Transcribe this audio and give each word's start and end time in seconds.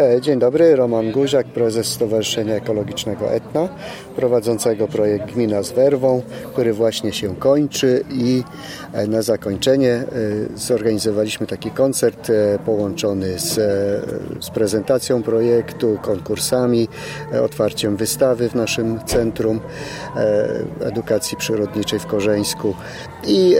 E, 0.00 0.20
dzień 0.20 0.38
dobry, 0.38 0.76
Roman 0.76 1.12
Guziak, 1.12 1.46
prezes 1.46 1.86
Stowarzyszenia 1.86 2.54
Ekologicznego 2.54 3.32
Etna, 3.32 3.68
prowadzącego 4.16 4.88
projekt 4.88 5.32
Gmina 5.32 5.62
z 5.62 5.72
Werwą, 5.72 6.22
który 6.52 6.72
właśnie 6.72 7.12
się 7.12 7.36
kończy 7.36 8.04
i 8.10 8.42
e, 8.92 9.06
na 9.06 9.22
zakończenie 9.22 9.92
e, 9.92 10.06
zorganizowaliśmy 10.54 11.46
taki 11.46 11.70
koncert 11.70 12.32
połączony 12.66 13.38
z, 13.38 13.54
z 14.44 14.50
prezentacją 14.50 15.22
projektu, 15.22 15.98
konkursami, 16.02 16.88
otwarciem 17.42 17.96
wystawy 17.96 18.48
w 18.48 18.54
naszym 18.54 19.04
Centrum 19.06 19.60
Edukacji 20.80 21.36
Przyrodniczej 21.36 21.98
w 21.98 22.06
Korzeńsku 22.06 22.74
i 23.26 23.56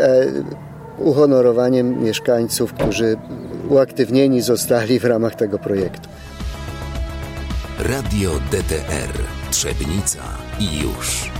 uhonorowaniem 0.98 2.02
mieszkańców, 2.02 2.72
którzy 2.72 3.16
uaktywnieni 3.68 4.40
zostali 4.40 4.98
w 4.98 5.04
ramach 5.04 5.34
tego 5.34 5.58
projektu. 5.58 6.08
Radio 7.82 8.30
DTR 8.50 9.12
Trzebnica 9.50 10.24
i 10.58 10.80
już. 10.80 11.30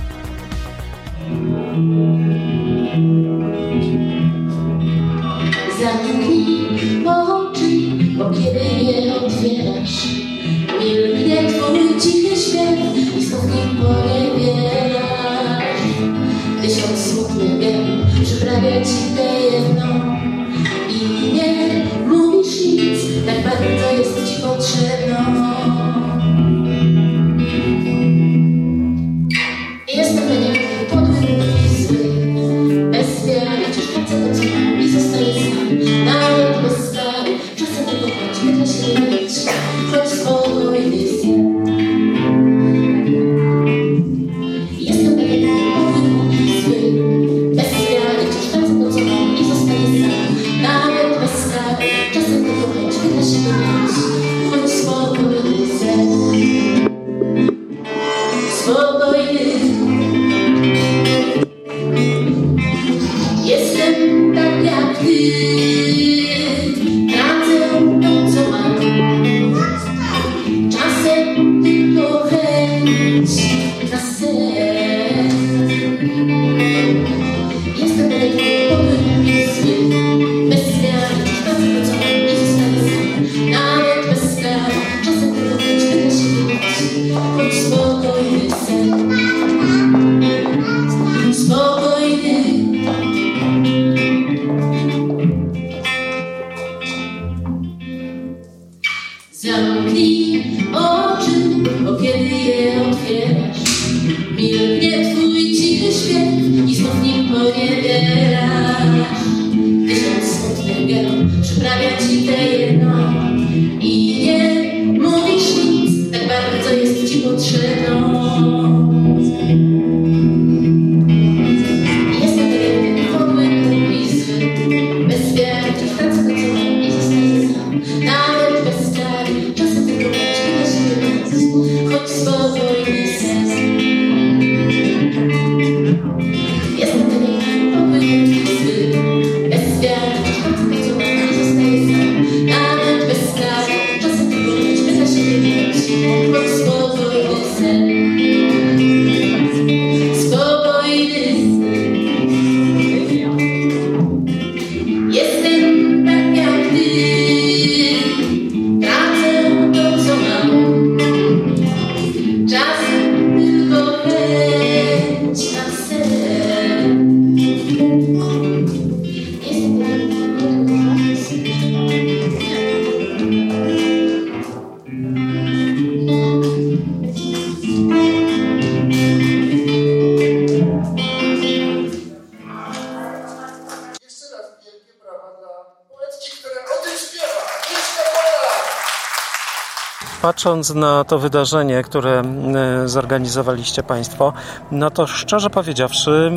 Patrząc 190.31 190.73
na 190.75 191.03
to 191.03 191.19
wydarzenie, 191.19 191.83
które 191.83 192.21
e, 192.21 192.87
zorganizowaliście 192.87 193.83
Państwo, 193.83 194.33
no 194.71 194.91
to 194.91 195.07
szczerze 195.07 195.49
powiedziawszy 195.49 196.31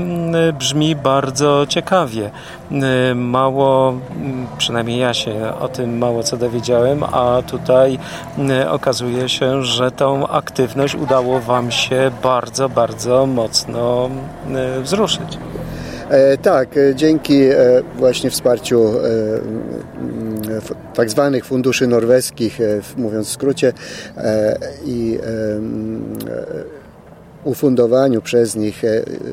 brzmi 0.59 0.97
bardzo 0.97 1.66
ciekawie. 1.69 2.31
E, 2.71 3.15
mało, 3.15 3.94
przynajmniej 4.59 4.99
ja 4.99 5.15
się 5.15 5.53
o 5.60 5.69
tym 5.69 5.99
mało 5.99 6.22
co 6.22 6.37
dowiedziałem, 6.37 7.05
a 7.05 7.43
tutaj 7.47 7.99
okazuje 8.71 9.28
się, 9.28 9.62
że 9.62 9.91
tą 9.91 10.28
aktywność 10.28 10.94
udało 10.94 11.41
Wam 11.41 11.71
się 11.71 12.11
bardzo, 12.22 12.69
bardzo 12.69 13.26
mocno 13.26 14.11
wzruszyć. 14.82 15.38
E, 16.09 16.38
tak, 16.38 16.69
dzięki 16.94 17.41
właśnie 17.97 18.31
wsparciu 18.31 18.93
tak 20.94 21.10
zwanych 21.10 21.44
funduszy 21.44 21.87
norweskich, 21.87 22.60
e, 22.60 22.81
mówiąc 22.97 23.28
w 23.28 23.31
skrócie, 23.31 23.72
e, 24.17 24.58
i 24.87 25.19
e, 25.23 26.75
ufundowaniu 27.44 28.23
przez 28.23 28.56
nich 28.56 28.82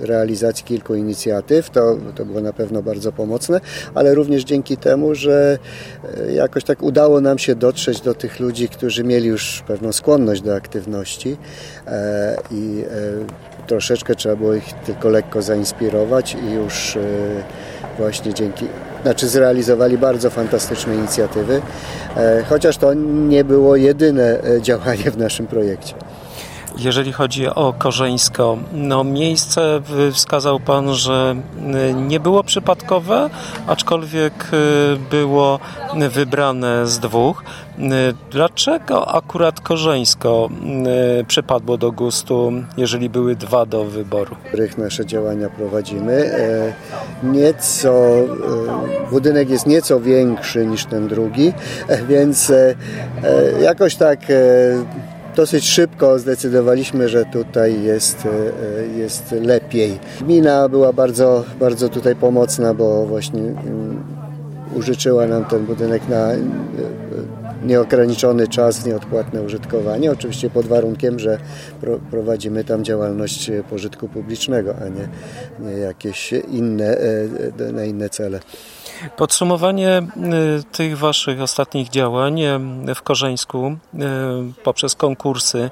realizacji 0.01 0.66
kilku 0.66 0.95
inicjatyw. 0.95 1.69
To, 1.69 1.98
to 2.16 2.25
było 2.25 2.42
na 2.42 2.54
pewno 2.54 2.84
bardzo 2.84 3.12
pomocne, 3.12 3.62
ale 3.95 4.16
również 4.16 4.44
dzięki 4.44 4.78
temu, 4.78 5.16
że 5.16 5.57
jakoś 6.34 6.63
tak 6.63 6.84
udało 6.84 7.22
nam 7.22 7.38
się 7.38 7.56
dotrzeć 7.56 8.01
do 8.01 8.13
tych 8.13 8.40
ludzi, 8.40 8.69
którzy 8.69 9.04
mieli 9.04 9.28
już 9.28 9.63
pewną 9.68 9.92
skłonność 9.92 10.42
do 10.42 10.56
aktywności 10.56 11.38
i 12.51 12.84
troszeczkę 13.68 14.16
trzeba 14.16 14.36
było 14.36 14.54
ich 14.54 14.74
tylko 14.86 15.10
lekko 15.10 15.42
zainspirować 15.42 16.38
i 16.50 16.54
już 16.54 16.98
właśnie 17.98 18.34
dzięki, 18.34 18.66
znaczy 19.01 19.27
zrealizowali 19.27 19.98
bardzo 19.98 20.30
fantastyczne 20.30 20.95
inicjatywy, 20.95 21.62
e, 22.18 22.44
chociaż 22.50 22.77
to 22.77 22.94
nie 22.94 23.44
było 23.44 23.75
jedyne 23.75 24.39
e, 24.44 24.62
działanie 24.62 25.12
w 25.12 25.18
naszym 25.18 25.48
projekcie. 25.48 25.94
Jeżeli 26.77 27.13
chodzi 27.13 27.47
o 27.47 27.73
Korzeńsko, 27.77 28.57
no 28.73 29.03
miejsce 29.03 29.81
wskazał 30.13 30.59
Pan, 30.59 30.94
że 30.94 31.35
nie 31.95 32.19
było 32.19 32.44
przypadkowe, 32.44 33.29
aczkolwiek 33.68 34.33
było 35.12 35.59
wybrane 36.09 36.88
z 36.88 37.00
dwóch. 37.00 37.44
Dlaczego 38.31 39.13
akurat 39.13 39.62
Korzeńsko 39.62 40.50
przypadło 41.27 41.77
do 41.77 41.91
gustu, 41.91 42.51
jeżeli 42.77 43.09
były 43.09 43.35
dwa 43.35 43.65
do 43.65 43.85
wyboru? 43.85 44.35
których 44.51 44.77
nasze 44.77 45.06
działania 45.06 45.50
prowadzimy. 45.50 46.13
E, 46.13 46.73
nieco, 47.23 47.89
e, 47.89 48.25
budynek 49.12 49.50
jest 49.50 49.65
nieco 49.65 50.00
większy 50.00 50.65
niż 50.65 50.85
ten 50.85 51.07
drugi, 51.07 51.53
e, 51.88 52.03
więc 52.06 52.51
jakoś 53.62 53.95
tak 53.95 54.19
dosyć 55.36 55.66
szybko 55.66 56.19
zdecydowaliśmy, 56.19 57.10
że 57.10 57.25
tutaj 57.25 57.83
jest, 57.83 58.28
jest 58.98 59.31
lepiej. 59.31 60.00
Gmina 60.22 60.69
była 60.69 60.94
bardzo, 60.94 61.44
bardzo 61.60 61.89
tutaj 61.89 62.16
pomocna, 62.16 62.74
bo 62.74 63.06
właśnie 63.06 63.42
mm, 63.42 64.04
użyczyła 64.75 65.28
nam 65.28 65.45
ten 65.45 65.66
budynek 65.66 66.07
na 66.10 66.31
nieograniczony 67.66 68.48
czas, 68.48 68.86
nieodpłatne 68.86 69.42
użytkowanie, 69.42 70.12
oczywiście 70.12 70.50
pod 70.50 70.66
warunkiem, 70.66 71.19
że 71.19 71.38
prowadzimy 72.12 72.63
tam 72.63 72.83
działalność 72.83 73.51
pożytku 73.69 74.07
publicznego, 74.07 74.75
a 74.81 74.88
nie, 74.88 75.07
nie 75.60 75.78
jakieś 75.78 76.31
inne, 76.31 76.98
e, 76.98 77.72
na 77.72 77.86
inne 77.86 78.10
cele. 78.10 78.39
Podsumowanie 79.18 79.98
y, 80.00 80.63
tych 80.71 80.98
Waszych 80.98 81.42
ostatnich 81.42 81.89
działań 81.89 82.42
y, 82.42 82.95
w 82.95 83.01
Korzeńsku 83.01 83.77
y, 83.94 84.00
poprzez 84.63 84.95
konkursy, 84.95 85.69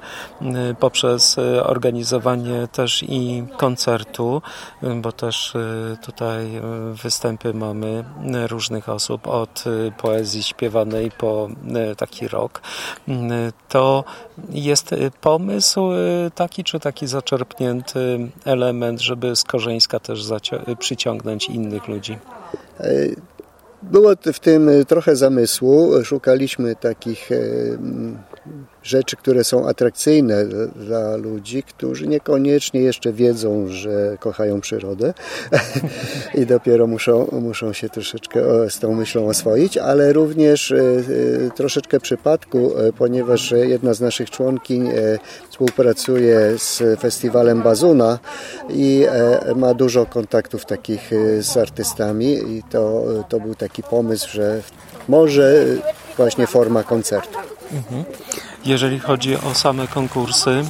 poprzez 0.80 1.36
organizowanie 1.62 2.68
też 2.72 3.02
i 3.02 3.44
koncertu, 3.56 4.42
bo 4.96 5.12
też 5.12 5.54
tutaj 6.02 6.60
występy 7.02 7.54
mamy 7.54 8.04
różnych 8.48 8.88
osób, 8.88 9.26
od 9.28 9.64
poezji 9.98 10.42
śpiewanej 10.42 11.10
po 11.10 11.48
taki 11.96 12.28
rok. 12.28 12.62
To 13.68 14.04
jest 14.50 14.94
pomysł 15.20 15.90
taki, 16.34 16.64
czy 16.64 16.80
taki 16.80 17.06
zaczerpnięty 17.06 18.30
element, 18.44 19.00
żeby 19.00 19.36
z 19.36 19.44
Korzeńska 19.44 20.00
też 20.00 20.20
przyciągnąć 20.78 21.46
innych 21.46 21.88
ludzi? 21.88 22.18
Było 23.82 24.12
w 24.32 24.40
tym 24.40 24.70
trochę 24.88 25.16
zamysłu. 25.16 26.04
Szukaliśmy 26.04 26.76
takich 26.76 27.28
rzeczy, 28.82 29.16
które 29.16 29.44
są 29.44 29.68
atrakcyjne 29.68 30.44
dla 30.76 31.16
ludzi, 31.16 31.62
którzy 31.62 32.08
niekoniecznie 32.08 32.80
jeszcze 32.80 33.12
wiedzą, 33.12 33.68
że 33.68 34.16
kochają 34.20 34.60
przyrodę 34.60 35.14
i 36.40 36.46
dopiero 36.46 36.86
muszą, 36.86 37.28
muszą 37.32 37.72
się 37.72 37.88
troszeczkę 37.88 38.40
z 38.70 38.78
tą 38.78 38.94
myślą 38.94 39.28
oswoić, 39.28 39.78
ale 39.78 40.12
również 40.12 40.72
e, 40.72 40.76
e, 40.76 41.50
troszeczkę 41.50 42.00
przypadku, 42.00 42.78
e, 42.78 42.92
ponieważ 42.92 43.50
jedna 43.50 43.94
z 43.94 44.00
naszych 44.00 44.30
członkiń 44.30 44.90
współpracuje 45.50 46.58
z 46.58 47.00
festiwalem 47.00 47.62
Bazuna 47.62 48.18
i 48.68 49.06
ma 49.56 49.74
dużo 49.74 50.06
kontaktów 50.06 50.64
takich 50.66 51.10
z 51.40 51.56
artystami 51.56 52.32
i 52.32 52.62
to, 52.70 53.04
to 53.28 53.40
był 53.40 53.54
taki 53.54 53.82
pomysł, 53.82 54.28
że 54.30 54.62
może 55.08 55.64
właśnie 56.16 56.46
forma 56.46 56.82
koncertu. 56.82 57.38
Mhm. 57.70 58.06
Jeżeli 58.64 58.98
chodzi 58.98 59.36
o 59.36 59.54
same 59.54 59.86
konkursy, 59.86 60.50
e, 60.50 60.64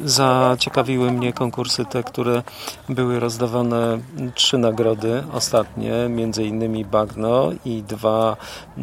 zaciekawiły 0.00 1.12
mnie 1.12 1.32
konkursy 1.32 1.84
te, 1.84 2.02
które 2.02 2.42
były 2.88 3.20
rozdawane 3.20 3.98
trzy 4.34 4.58
nagrody 4.58 5.22
ostatnie, 5.32 5.92
między 6.08 6.44
innymi 6.44 6.84
Bagno 6.84 7.50
i 7.64 7.82
dwa 7.82 8.36
e, 8.78 8.82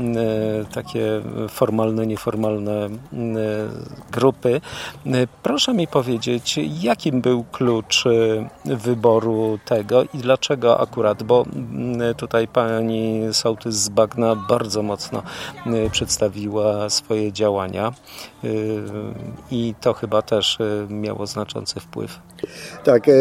takie 0.74 1.22
formalne, 1.50 2.08
nieformalne 2.08 2.86
e, 2.86 2.90
grupy. 4.12 4.62
Proszę 5.44 5.74
mi 5.74 5.88
powiedzieć, 5.88 6.60
jakim 6.82 7.22
był 7.22 7.44
klucz 7.44 8.04
wyboru 8.66 9.60
tego 9.66 10.04
i 10.04 10.18
dlaczego 10.18 10.80
akurat, 10.82 11.24
bo 11.24 11.46
tutaj 12.18 12.48
pani 12.48 13.22
Sołtys 13.32 13.76
z 13.76 13.90
Bagna 13.90 14.36
bardzo 14.36 14.84
mocno 14.84 15.24
przedstawiła 15.92 16.90
swoje 16.90 17.34
działania 17.34 17.49
działania 17.50 17.94
y, 18.44 18.82
i 19.52 19.76
to 19.82 19.94
chyba 19.94 20.22
też 20.22 20.60
y, 20.60 20.88
miało 20.90 21.28
znaczący 21.28 21.80
wpływ. 21.80 22.20
Tak, 22.84 23.10
e, 23.10 23.12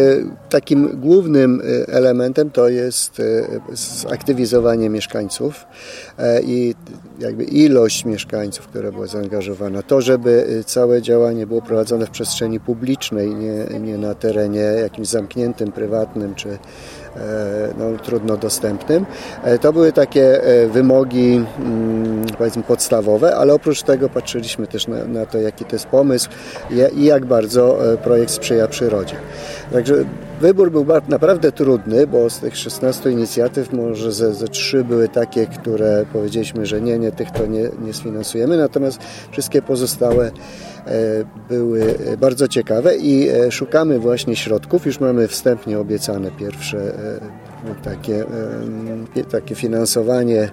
takim 0.49 1.01
głównym 1.01 1.63
elementem 1.89 2.51
to 2.51 2.69
jest 2.69 3.23
zaktywizowanie 4.03 4.91
mieszkańców 4.91 5.67
i 6.43 6.75
jakby 7.19 7.45
ilość 7.45 8.05
mieszkańców, 8.05 8.69
która 8.69 8.93
była 8.93 9.07
zaangażowana. 9.07 9.83
To, 9.83 10.01
żeby 10.01 10.63
całe 10.67 11.03
działanie 11.03 11.47
było 11.47 11.63
prowadzone 11.63 12.07
w 12.07 12.11
przestrzeni 12.11 12.61
publicznej, 12.61 13.35
nie, 13.35 13.81
nie 13.81 13.99
na 13.99 14.15
terenie 14.15 14.61
jakimś 14.61 15.09
zamkniętym, 15.09 15.73
prywatnym 15.73 16.35
czy 16.35 16.59
no, 17.79 17.99
trudno 18.03 18.37
dostępnym. 18.37 19.07
To 19.61 19.73
były 19.73 19.93
takie 19.93 20.41
wymogi 20.73 21.45
mm, 21.59 22.27
powiedzmy 22.39 22.63
podstawowe, 22.63 23.37
ale 23.37 23.55
oprócz 23.55 23.83
tego 23.83 24.09
patrzyliśmy 24.09 24.67
też 24.67 24.89
na, 24.89 25.05
na 25.05 25.27
to, 25.27 25.39
jaki 25.39 25.65
to 25.65 25.77
jest 25.77 25.87
pomysł 25.87 26.29
i 26.97 27.05
jak 27.05 27.25
bardzo 27.25 27.79
projekt 28.03 28.33
sprzyja 28.33 28.69
przyrodzie. 28.69 29.17
Także 29.73 29.95
wybór 30.41 30.71
był 30.71 30.87
naprawdę 31.09 31.53
trudny, 31.53 32.07
bo 32.07 32.31
z 32.31 32.39
tych 32.39 32.57
16 32.57 33.11
inicjatyw 33.11 33.73
może 33.73 34.13
ze, 34.13 34.35
ze 34.35 34.49
3 34.49 34.85
były 34.85 35.09
takie, 35.09 35.47
które 35.47 36.07
powiedzieliśmy, 36.13 36.67
że 36.67 36.81
nie, 36.81 36.99
nie, 36.99 37.13
tych 37.13 37.31
to 37.31 37.47
nie, 37.47 37.71
nie 37.85 37.93
sfinansujemy, 37.93 38.57
natomiast 38.57 38.99
wszystkie 39.31 39.63
pozostałe 39.63 40.27
e, 40.27 40.31
były 41.49 41.95
bardzo 42.21 42.49
ciekawe 42.49 42.97
i 42.97 43.29
e, 43.29 43.53
szukamy 43.53 43.99
właśnie 43.99 44.37
środków. 44.37 44.87
Już 44.87 45.01
mamy 45.01 45.29
wstępnie 45.29 45.79
obiecane 45.79 46.31
pierwsze 46.31 46.79
e, 46.79 47.39
takie, 47.85 48.25
takie 49.31 49.55
finansowanie 49.55 50.51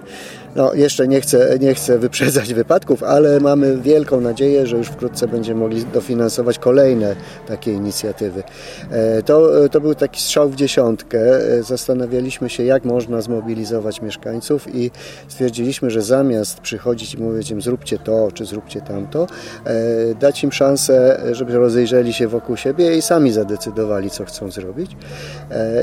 no, 0.56 0.74
jeszcze 0.74 1.08
nie 1.08 1.20
chcę, 1.20 1.58
nie 1.60 1.74
chcę 1.74 1.98
wyprzedzać 1.98 2.54
wypadków, 2.54 3.02
ale 3.02 3.40
mamy 3.40 3.76
wielką 3.76 4.20
nadzieję, 4.20 4.66
że 4.66 4.76
już 4.76 4.88
wkrótce 4.88 5.28
będziemy 5.28 5.60
mogli 5.60 5.84
dofinansować 5.84 6.58
kolejne 6.58 7.16
takie 7.48 7.72
inicjatywy. 7.72 8.42
E, 8.90 9.22
to, 9.22 9.68
to 9.68 9.80
był 9.80 9.94
taki 9.94 10.20
strzał 10.20 10.48
w 10.48 10.56
dziesiątkę. 10.56 11.18
E, 11.18 11.62
zastanawialiśmy 11.62 12.50
się, 12.50 12.64
jak 12.64 12.84
można 12.84 13.20
zmobilizować 13.20 14.02
mieszkańców 14.02 14.74
i 14.74 14.90
stwierdziliśmy, 15.28 15.90
że 15.90 16.02
zamiast 16.02 16.60
przychodzić 16.60 17.14
i 17.14 17.18
mówić 17.18 17.50
im 17.50 17.62
zróbcie 17.62 17.98
to, 17.98 18.32
czy 18.32 18.44
zróbcie 18.44 18.80
tamto, 18.80 19.26
e, 19.64 20.14
dać 20.14 20.44
im 20.44 20.52
szansę, 20.52 21.20
żeby 21.32 21.58
rozejrzeli 21.58 22.12
się 22.12 22.28
wokół 22.28 22.56
siebie 22.56 22.96
i 22.96 23.02
sami 23.02 23.32
zadecydowali, 23.32 24.10
co 24.10 24.24
chcą 24.24 24.50
zrobić. 24.50 24.96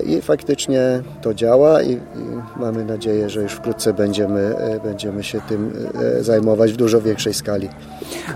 I 0.05 0.21
faktycznie 0.21 1.01
to 1.21 1.33
działa 1.33 1.81
i, 1.81 1.91
i 1.91 1.99
mamy 2.55 2.85
nadzieję, 2.85 3.29
że 3.29 3.41
już 3.41 3.53
wkrótce 3.53 3.93
będziemy 3.93 4.55
E, 4.62 4.62
będziemy 4.83 5.23
się 5.23 5.41
tym 5.49 5.89
e, 6.19 6.23
zajmować 6.23 6.73
w 6.73 6.75
dużo 6.75 7.01
większej 7.01 7.33
skali. 7.33 7.69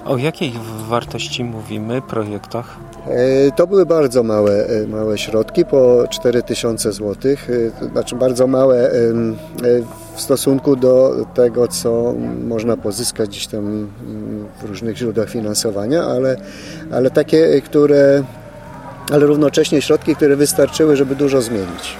O 0.05 0.17
jakiej 0.17 0.53
wartości 0.89 1.43
mówimy, 1.43 2.01
projektach? 2.01 2.77
E, 3.07 3.51
to 3.51 3.67
były 3.67 3.85
bardzo 3.85 4.23
małe, 4.23 4.67
małe 4.87 5.17
środki, 5.17 5.65
po 5.65 6.03
4000 6.09 6.91
zł, 6.91 7.35
znaczy 7.91 8.15
bardzo 8.15 8.47
małe 8.47 8.91
w 10.15 10.21
stosunku 10.21 10.75
do 10.75 11.25
tego, 11.33 11.67
co 11.67 12.13
można 12.43 12.77
pozyskać 12.77 13.29
gdzieś 13.29 13.47
tam 13.47 13.59
mm, 13.59 14.47
w 14.61 14.63
różnych 14.63 14.97
źródłach 14.97 15.29
finansowania, 15.29 16.03
ale, 16.03 16.37
ale 16.91 17.11
takie, 17.11 17.61
które, 17.61 18.23
ale 19.11 19.25
równocześnie 19.25 19.81
środki, 19.81 20.15
które 20.15 20.35
wystarczyły, 20.35 20.95
żeby 20.95 21.15
dużo 21.15 21.41
zmienić. 21.41 21.97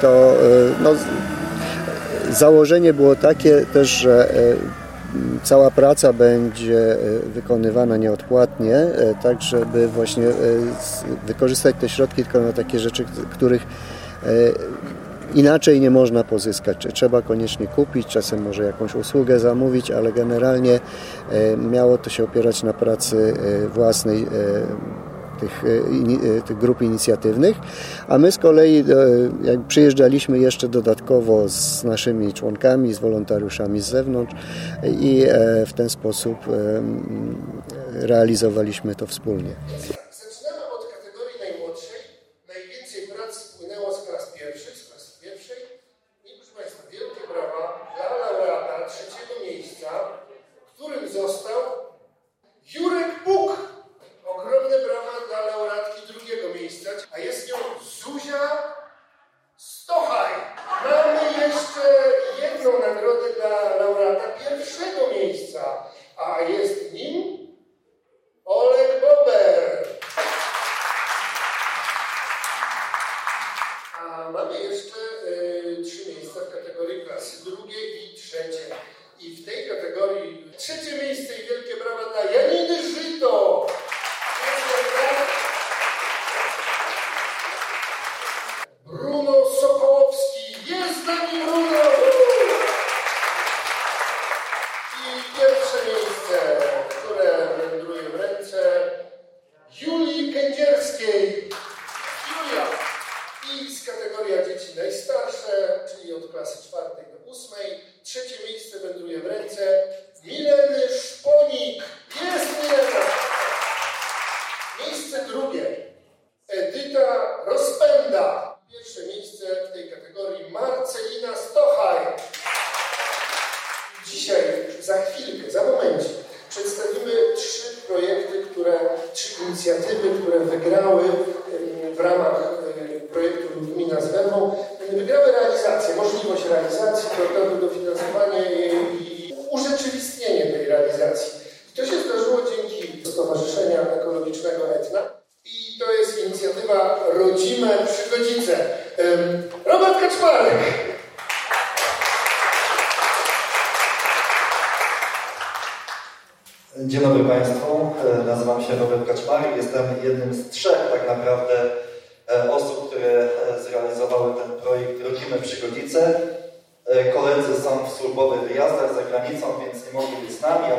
To 0.00 0.34
no, 0.82 0.90
Założenie 2.32 2.94
było 2.94 3.16
takie 3.16 3.66
też, 3.72 3.88
że 3.88 4.30
e, 4.30 4.56
cała 5.42 5.70
praca 5.70 6.12
będzie 6.12 6.92
e, 6.92 6.96
wykonywana 7.34 7.96
nieodpłatnie, 7.96 8.76
e, 8.76 9.14
tak 9.22 9.42
żeby 9.42 9.88
właśnie 9.88 10.24
wykorzystać 11.26 11.76
te 11.80 11.88
środki 11.88 12.24
tylko 12.24 12.40
na 12.40 12.52
takie 12.52 12.78
rzeczy, 12.78 13.04
których 13.30 13.66
inaczej 15.34 15.80
nie 15.80 15.90
można 15.90 16.24
pozyskać. 16.24 16.86
Trzeba 16.94 17.22
koniecznie 17.22 17.66
kupić, 17.66 18.06
czasem 18.06 18.42
może 18.42 18.64
jakąś 18.64 18.94
usługę 18.94 19.40
zamówić, 19.40 19.90
ale 19.90 20.12
generalnie 20.12 20.80
miało 21.70 21.98
to 21.98 22.10
się 22.10 22.24
opierać 22.24 22.62
na 22.62 22.72
pracy 22.72 23.34
własnej 23.74 24.26
tych, 25.40 25.64
e, 25.64 26.38
e, 26.38 26.42
tych 26.42 26.58
grup 26.58 26.82
inicjatywnych, 26.82 27.56
a 28.08 28.18
my 28.18 28.32
z 28.32 28.38
kolei 28.38 28.78
e, 28.78 28.84
jak 29.42 29.60
przyjeżdżaliśmy 29.66 30.38
jeszcze 30.38 30.68
dodatkowo 30.68 31.48
z 31.48 31.84
naszymi 31.84 32.32
członkami, 32.32 32.94
z 32.94 32.98
wolontariuszami 32.98 33.80
z 33.80 33.86
zewnątrz 33.86 34.34
i 35.00 35.24
w 35.66 35.72
ten 35.72 35.88
sposób 35.88 36.36
realizowaliśmy 37.92 38.94
to 38.94 39.06
wspólnie. 39.06 39.50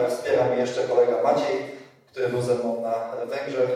Wspiera 0.10 0.46
mnie 0.46 0.62
jeszcze 0.62 0.84
kolega 0.84 1.24
Maciej, 1.24 1.56
który 2.12 2.30
był 2.30 2.42
ze 2.42 2.56
mną 2.56 2.82
na 2.82 3.26
Węgrzech. 3.26 3.70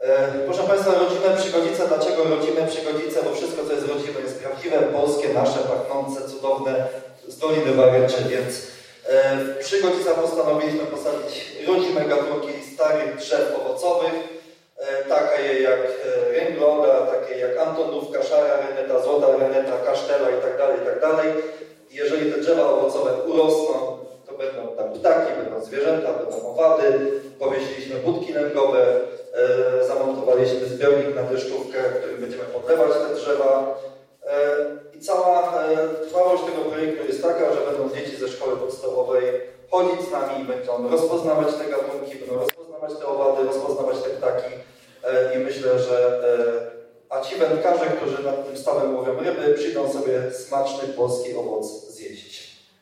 E, 0.00 0.28
Proszę 0.46 0.62
Państwa, 0.62 0.92
rodzime 0.94 1.36
przygodzice. 1.36 1.88
Dlaczego 1.88 2.24
rodzime 2.24 2.66
przygodzice? 2.66 3.22
Bo 3.22 3.34
wszystko, 3.34 3.64
co 3.66 3.72
jest 3.72 3.88
rodzime, 3.88 4.20
jest 4.20 4.42
prawdziwe, 4.42 4.78
polskie, 4.78 5.28
nasze, 5.28 5.58
pachnące, 5.58 6.28
cudowne 6.28 6.86
z 7.28 7.38
Doliny 7.38 7.72
Waryczy, 7.74 8.16
więc 8.28 8.66
e, 9.08 9.38
w 9.62 10.22
postanowiliśmy 10.22 10.86
posadzić 10.86 11.56
rodzime 11.66 12.00
gatunki 12.04 12.52
starych 12.74 13.16
drzew 13.16 13.60
owocowych, 13.60 14.12
e, 14.78 15.04
takie 15.04 15.62
jak 15.62 15.78
ręgloda, 16.32 17.06
takie 17.06 17.38
jak 17.38 17.58
Antonówka, 17.58 18.22
szara 18.22 18.56
reneta, 18.56 19.02
złota 19.02 19.26
reneta, 19.36 19.72
kasztela 19.86 20.30
itd., 20.30 20.64
itd. 20.78 21.08
I 21.90 21.96
Jeżeli 21.96 22.32
te 22.32 22.40
drzewa 22.40 22.70
owocowe 22.70 23.22
urosną, 23.22 23.98
to 24.26 24.32
będą 24.38 24.67
tam 24.88 25.00
ptaki, 25.00 25.32
będą 25.42 25.64
zwierzęta, 25.64 26.12
będą 26.12 26.48
owady. 26.48 26.84
Powiesiliśmy 27.38 27.94
budki 27.96 28.32
lęgowe, 28.32 29.00
e, 29.34 29.84
zamontowaliśmy 29.84 30.66
zbiornik 30.66 31.14
na 31.14 31.22
deszczówkę, 31.22 31.78
którym 31.98 32.20
będziemy 32.20 32.44
podlewać 32.44 32.90
te 32.92 33.14
drzewa. 33.14 33.78
E, 34.26 34.36
I 34.96 35.00
cała 35.00 35.62
e, 35.62 35.88
trwałość 36.06 36.42
tego 36.44 36.70
projektu 36.70 37.06
jest 37.06 37.22
taka, 37.22 37.52
że 37.52 37.60
będą 37.70 37.94
dzieci 37.96 38.16
ze 38.16 38.28
szkoły 38.28 38.56
podstawowej 38.56 39.24
chodzić 39.70 40.08
z 40.08 40.10
nami, 40.10 40.44
będą 40.44 40.90
rozpoznawać 40.90 41.54
te 41.54 41.64
gatunki, 41.70 42.18
będą 42.18 42.34
rozpoznawać 42.34 42.92
te 42.98 43.06
owady, 43.06 43.46
rozpoznawać 43.46 43.96
te 43.98 44.10
ptaki. 44.10 44.54
E, 45.04 45.34
I 45.34 45.38
myślę, 45.38 45.78
że 45.78 46.20
a 47.08 47.20
ci 47.20 47.36
wędkarze, 47.36 47.86
którzy 47.86 48.22
nad 48.22 48.46
tym 48.46 48.56
stawem 48.56 48.96
łowią 48.96 49.20
ryby, 49.20 49.54
przyjdą 49.54 49.92
sobie 49.92 50.32
smaczny 50.32 50.88
polski 50.88 51.36
owoc 51.36 51.66
zjeść. 51.90 52.27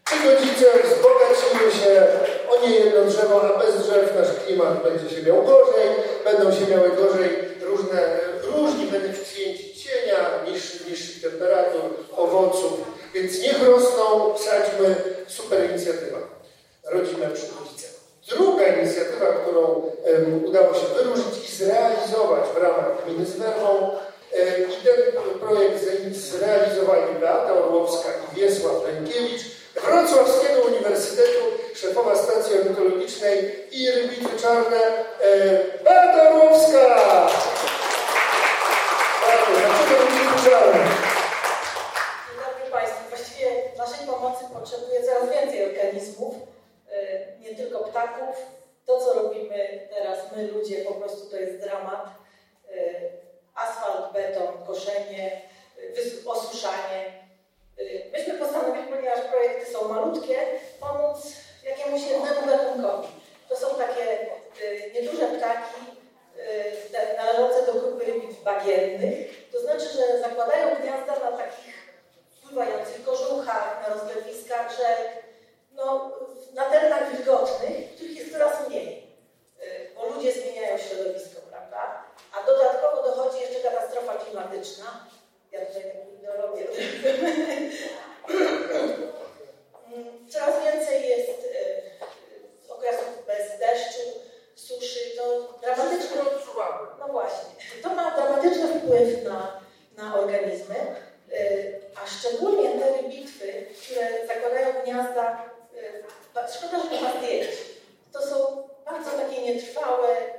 Przygodzice 0.06 0.66
wzbogacimy 0.84 1.72
się. 1.82 2.06
O 2.50 2.66
nie 2.66 2.74
jedno 2.76 3.04
drzewo, 3.04 3.42
a 3.42 3.58
bez 3.58 3.74
drzew 3.86 4.14
nasz 4.16 4.44
klimat 4.46 4.82
będzie 4.82 5.16
się 5.16 5.22
miał 5.22 5.42
gorzej, 5.42 5.88
będą 6.24 6.52
się 6.52 6.66
miały 6.66 6.88
gorzej 6.90 7.28
różne, 7.62 8.18
różni 8.42 8.86
beneficjenci 8.86 9.74
cienia, 9.74 10.18
niższych, 10.50 10.88
niższych 10.88 11.22
temperatur, 11.22 11.80
owoców, 12.16 12.72
więc 13.14 13.40
niech 13.42 13.62
rosną, 13.66 14.34
sadźmy, 14.38 14.94
super 15.26 15.70
inicjatywa. 15.70 16.18
Rodzime 16.84 17.26
przygodzice. 17.30 17.86
Druga 18.28 18.66
inicjatywa, 18.66 19.26
którą 19.26 19.90
em, 20.04 20.44
udało 20.44 20.74
się 20.74 20.86
wyróżnić 20.96 21.48
i 21.48 21.56
zrealizować 21.56 22.44
w 22.54 22.62
ramach 22.62 23.04
gminy 23.04 23.26
z 23.26 23.36
Werwą, 23.36 23.90
em, 24.32 24.62
i 24.70 24.84
ten 24.86 25.22
projekt 25.40 25.84
zre- 25.84 26.14
zrealizowali 26.14 27.14
Beata 27.20 27.52
Orłowska 27.52 28.08
i 28.32 28.40
Wiesław 28.40 28.72
Lękiewicz, 28.84 29.42
Wrocławskiego 29.84 30.60
Uniwersytetu, 30.60 31.44
szefowa 31.74 32.16
stacji 32.16 32.58
ornitologicznej 32.58 33.64
i 33.72 33.90
rybitwy 33.90 34.38
czarne, 34.40 34.76
e, 35.20 35.58
czarne? 40.50 40.84
Dzień 42.28 42.44
dobry 42.46 42.70
Państwu. 42.72 42.98
Właściwie 43.08 43.50
naszej 43.78 44.06
pomocy 44.06 44.44
potrzebuje 44.54 45.02
coraz 45.04 45.30
więcej 45.30 45.64
organizmów, 45.64 46.34
y, 46.34 47.40
nie 47.40 47.54
tylko 47.56 47.78
ptaków. 47.84 48.36
To, 48.86 49.00
co 49.00 49.14
robimy 49.14 49.88
teraz 49.94 50.18
my 50.36 50.46
ludzie, 50.46 50.76
po 50.84 50.94
prostu 50.94 51.30
to 51.30 51.36
jest 51.36 51.60
dramat. 51.60 52.06
Y, 52.70 53.10
Asfalt, 53.54 54.12
beton, 54.12 54.66
koszenie, 54.66 55.40
y, 55.78 55.94
wys- 55.96 56.30
osuszanie. 56.30 57.26
Y, 57.80 58.10
Myśmy 58.12 58.34
postanowili, 58.34 58.86
ponieważ 58.88 59.20
projekty 59.20 59.72
są 59.72 59.88
malutkie, 59.88 60.38
pomóc 60.80 61.18
jakiemuś 61.64 62.00
jednemu 62.02 62.46
gatunkowi. 62.46 63.08
To 63.48 63.56
są 63.56 63.66
takie 63.74 64.20
y, 64.62 64.92
nieduże 64.94 65.26
ptaki, 65.26 65.80
y, 66.38 66.90
te 66.92 67.16
należące 67.16 67.66
do 67.66 67.72
grupy 67.72 68.04
rybitw 68.04 68.42
bagiennych. 68.42 69.50
To 69.52 69.60
znaczy, 69.60 69.84
że 69.88 70.20
zakładają 70.20 70.76
gniazda 70.76 71.30
na 71.30 71.36
takich 71.36 71.76
pływających 72.42 73.04
kożuchach, 73.04 73.88
na 73.88 73.94
rozlewiskach 73.94 74.70
rzek, 74.76 75.08
no, 75.72 76.12
na 76.54 76.64
terenach 76.70 77.16
wilgotnych, 77.16 77.94
których 77.94 78.16
jest 78.16 78.32
coraz 78.32 78.68
mniej, 78.68 79.06
y, 79.62 79.90
bo 79.94 80.06
ludzie 80.06 80.32
zmieniają 80.32 80.78
środowisko, 80.78 81.40
prawda? 81.50 82.04
A 82.32 82.46
dodatkowo 82.46 83.02
dochodzi 83.02 83.40
jeszcze 83.40 83.60
katastrofa 83.70 84.14
klimatyczna. 84.14 85.06
Ja 85.52 85.66
tutaj 85.66 85.82
taką 85.82 85.98
ideologię 86.18 86.66
Mm, 89.92 90.28
Coraz 90.30 90.54
więcej 90.64 91.08
jest 91.08 91.28
y, 91.44 91.82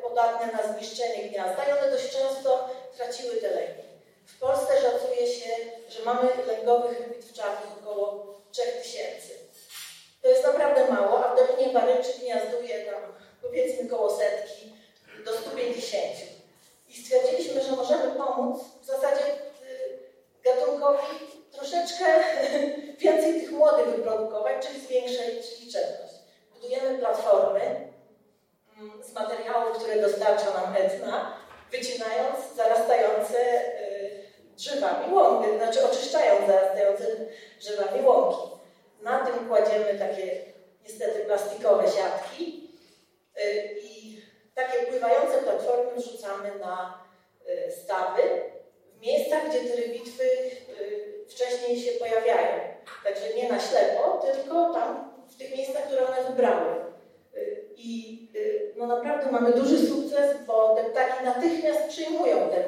podatne 0.01 0.47
na 0.51 0.73
zniszczenie 0.73 1.23
gniazda 1.29 1.63
i 1.65 1.71
one 1.71 1.91
dość 1.91 2.09
często 2.11 2.69
traciły 2.97 3.35
te 3.35 3.49
lęki. 3.49 3.81
W 4.25 4.39
Polsce 4.39 4.73
szacuje 4.81 5.27
się, 5.27 5.49
że 5.89 6.03
mamy 6.05 6.29
lęgowych 6.47 7.09
bitwczarów 7.17 7.57
około 7.81 8.33
3000. 8.51 9.07
To 10.21 10.27
jest 10.27 10.43
naprawdę 10.45 10.87
mało, 10.91 11.25
a 11.25 11.35
w 11.35 11.37
Dolinie 11.37 11.73
Baryczy 11.73 12.13
gniazduje 12.21 12.85
tam 12.85 13.01
powiedzmy 13.41 13.89
koło 13.89 14.17
setki 14.17 14.73
do 15.25 15.31
150. 15.37 16.03
I 16.89 16.93
stwierdziliśmy, 17.03 17.61
że 17.63 17.71
możemy 17.71 18.11
pomóc 18.15 18.61
w 18.81 18.85
zasadzie 18.85 19.25
y, 19.25 19.99
gatunkowi 20.43 21.07
troszeczkę 21.51 22.05
więcej 22.97 23.33
tych 23.41 23.51
młodych 23.51 23.87
wyprodukować, 23.87 24.67
czyli 24.67 24.79
zwiększyć 24.79 25.59
liczebność. 25.59 26.13
Budujemy 26.53 26.99
platformy 26.99 27.61
mm, 28.79 29.03
z 29.03 29.13
materiałów, 29.13 29.77
które 29.77 30.01
dostarcza 30.01 30.53
nam 30.53 30.75
Etna, 30.77 31.37
wycinając 31.71 32.37
zarastające 32.55 33.37
y, 33.81 34.27
drzewami 34.55 35.13
łąki, 35.13 35.57
znaczy 35.57 35.85
oczyszczając 35.85 36.47
zarastające 36.47 37.03
Na 39.01 39.25
tym 39.25 39.47
kładziemy 39.47 39.99
takie 39.99 40.41
niestety 40.83 41.19
plastikowe 41.19 41.83
siatki 41.83 42.69
y, 43.37 43.79
i 43.83 44.21
takie 44.55 44.85
pływające 44.85 45.37
platformy 45.37 45.91
wrzucamy 45.95 46.59
na 46.59 47.07
stawy 47.83 48.21
w 48.97 49.01
miejscach, 49.01 49.49
gdzie 49.49 49.59
te 49.59 49.75
rybitwy 49.75 50.23
wcześniej 51.29 51.79
się 51.79 51.91
pojawiają. 51.91 52.59
Także 53.03 53.33
nie 53.35 53.49
na 53.49 53.59
ślepo, 53.59 54.21
tylko 54.25 54.73
tam, 54.73 55.11
w 55.29 55.37
tych 55.37 55.57
miejscach, 55.57 55.83
które 55.83 56.07
one 56.07 56.23
wybrały. 56.29 56.75
Y, 57.35 57.65
I 57.75 58.19
y, 58.35 58.73
no 58.77 58.87
naprawdę 58.87 59.31
mamy 59.31 59.53
duży 59.53 59.87
sukces, 59.87 60.37
bo 60.47 60.75
te 60.75 60.83
ptaki 60.83 61.25
natychmiast 61.25 61.87
przyjmują 61.87 62.49
te, 62.49 62.67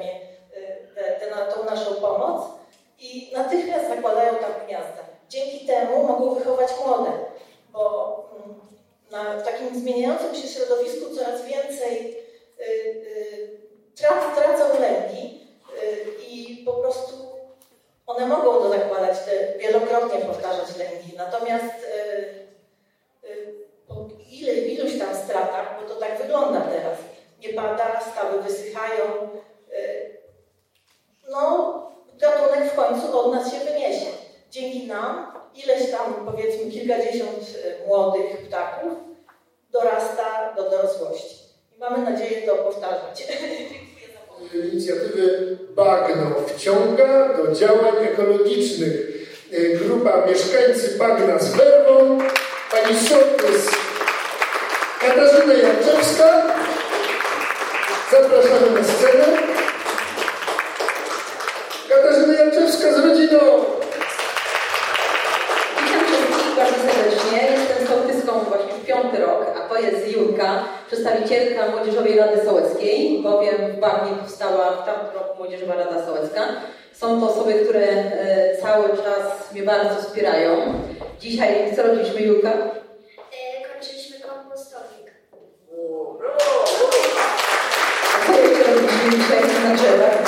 te, 0.94 1.02
te, 1.02 1.52
tą 1.54 1.64
naszą 1.64 1.94
pomoc 1.94 2.46
i 2.98 3.32
natychmiast 3.36 3.88
zakładają 3.88 4.34
tam 4.34 4.52
gniazda. 4.66 5.09
Dzięki 5.30 5.66
temu 5.66 6.06
mogą 6.06 6.34
wychować 6.34 6.70
młode, 6.84 7.10
bo 7.72 8.30
mm, 8.36 8.60
na, 9.10 9.42
takim 9.42 9.80
zmieniającym 9.80 10.34
się 10.34 10.48
środowisku 10.48 11.14
coraz 11.14 11.44
więcej 11.44 12.16
y, 12.60 12.64
y, 12.64 13.60
trac, 13.96 14.36
tracą 14.36 14.80
lęki 14.80 15.40
y, 15.82 16.24
i 16.28 16.62
po 16.66 16.72
prostu 16.72 17.14
one 18.06 18.26
mogą 18.26 18.52
to 18.52 18.68
zakładać, 18.68 19.18
te, 19.18 19.58
wielokrotnie 19.58 20.20
powtarzać 20.20 20.76
lęki, 20.76 21.16
natomiast 21.16 21.74
po 23.88 23.94
ile, 24.30 24.52
iluś 24.52 24.98
tam 24.98 25.16
stratach, 25.16 25.80
bo 25.80 25.88
to 25.88 26.00
tak 26.00 26.18
wygląda 26.18 26.60
teraz, 26.60 26.98
nie 27.40 27.48
pada, 27.48 28.00
stawy 28.12 28.42
wysychają, 28.42 29.04
no 31.30 31.74
gatunek 32.14 32.72
w 32.72 32.76
końcu 32.76 33.20
od 33.20 33.34
nas 33.34 33.52
się 33.52 33.58
wyniesie. 33.58 34.19
Dzięki 34.50 34.86
nam 34.86 35.32
ileś 35.54 35.90
tam, 35.90 36.14
powiedzmy, 36.26 36.70
kilkadziesiąt 36.70 37.56
y, 37.84 37.86
młodych 37.86 38.38
ptaków 38.48 38.92
dorasta 39.72 40.54
do 40.56 40.70
dorosłości. 40.70 41.36
I 41.76 41.80
mamy 41.80 42.10
nadzieję 42.10 42.46
to 42.46 42.54
powtarzać. 42.54 43.26
inicjatywy 44.72 45.58
Bagno 45.74 46.26
wciąga 46.46 47.36
do 47.36 47.54
działań 47.54 47.94
ekologicznych. 48.12 48.94
Y, 49.52 49.80
grupa 49.84 50.26
mieszkańcy 50.26 50.98
Bagna 50.98 51.38
z 51.38 51.54
Werwą, 51.56 52.18
pani 52.70 52.96
sołtys 52.96 53.70
Katarzyna 55.00 55.54
Janczewska. 55.54 56.42
Zapraszamy 58.10 58.70
na 58.70 58.84
scenę. 58.84 59.24
Katarzyna 61.88 62.34
Janczewska 62.34 62.92
z 62.92 62.98
rodziną. 62.98 63.79
rok, 69.02 69.46
a 69.56 69.68
to 69.68 69.80
jest 69.80 70.16
Julka, 70.16 70.64
przedstawicielka 70.86 71.68
Młodzieżowej 71.68 72.16
Rady 72.16 72.44
Sołeckiej, 72.44 73.22
bowiem 73.22 73.56
w 73.76 73.80
Barnie 73.80 74.16
powstała 74.16 74.70
w 74.70 74.86
tamtym 74.86 75.14
roku 75.14 75.38
Młodzieżowa 75.38 75.74
Rada 75.74 76.06
Sołecka. 76.06 76.40
Są 76.92 77.20
to 77.20 77.30
osoby, 77.30 77.54
które 77.54 77.86
e, 77.86 78.56
cały 78.62 78.88
czas 78.88 79.52
mnie 79.52 79.62
bardzo 79.62 80.02
wspierają. 80.02 80.56
Dzisiaj 81.20 81.76
co 81.76 81.82
robiliśmy, 81.82 82.20
Julka? 82.20 82.50
E, 82.50 83.68
kończyliśmy 83.72 84.20
kompostownik. 84.20 85.10
Co 88.26 88.32
jeszcze 88.32 88.74
robiliśmy 88.74 89.10
dzisiaj 89.10 89.64
na 89.64 89.74
drzewach? 89.74 90.19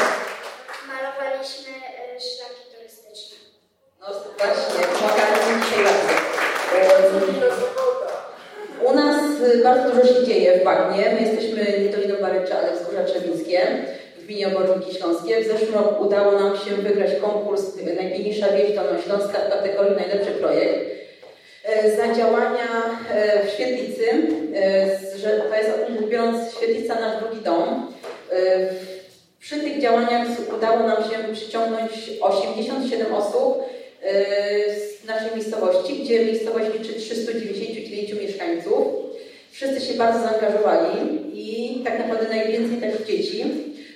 Bardzo 9.63 9.91
dużo 9.91 10.15
się 10.15 10.27
dzieje 10.27 10.61
w 10.61 10.65
Bagnie. 10.65 11.05
My 11.15 11.27
jesteśmy 11.27 11.79
nie 11.85 11.89
Doliną 11.89 12.15
Baryczy, 12.21 12.55
ale 12.55 12.73
Wzgórza 12.73 13.05
Trzewińskie 13.05 13.61
w 14.19 14.27
gminie 14.27 14.49
Oborniki 14.49 14.95
Śląskie. 14.95 15.41
W 15.41 15.47
zeszłym 15.47 15.75
roku 15.75 16.05
udało 16.05 16.33
nam 16.33 16.57
się 16.57 16.71
wygrać 16.77 17.11
konkurs 17.21 17.77
Najpiękniejsza 17.77 18.49
wieś 18.49 18.77
Dolnośląska 18.77 19.39
w 19.39 19.51
kategorii 19.51 19.97
Najlepszy 19.97 20.31
Projekt. 20.31 20.91
E, 21.65 21.97
Za 21.97 22.15
działania 22.15 22.99
e, 23.11 23.47
w 23.47 23.51
Świetlicy, 23.51 24.05
e, 24.55 24.99
to 25.49 25.57
jest 25.57 26.09
biorąc 26.09 26.57
Świetlica 26.57 26.95
nasz 26.95 27.23
drugi 27.23 27.45
dom. 27.45 27.93
Przy 29.41 29.61
tych 29.61 29.81
działaniach 29.81 30.29
udało 30.57 30.79
nam 30.79 30.97
się 30.97 31.35
przyciągnąć 31.35 31.93
87 32.21 33.15
osób 33.15 33.63
z 35.03 35.05
naszej 35.07 35.35
miejscowości, 35.35 36.05
gdzie 36.05 36.25
miejscowość 36.25 36.67
liczy 36.79 37.01
399 37.01 38.13
mieszkańców. 38.13 39.02
Wszyscy 39.53 39.81
się 39.81 39.95
bardzo 39.95 40.21
zaangażowali 40.21 41.21
i 41.33 41.81
tak 41.85 41.99
naprawdę 41.99 42.29
najwięcej 42.29 42.79
też 42.79 43.07
dzieci. 43.07 43.45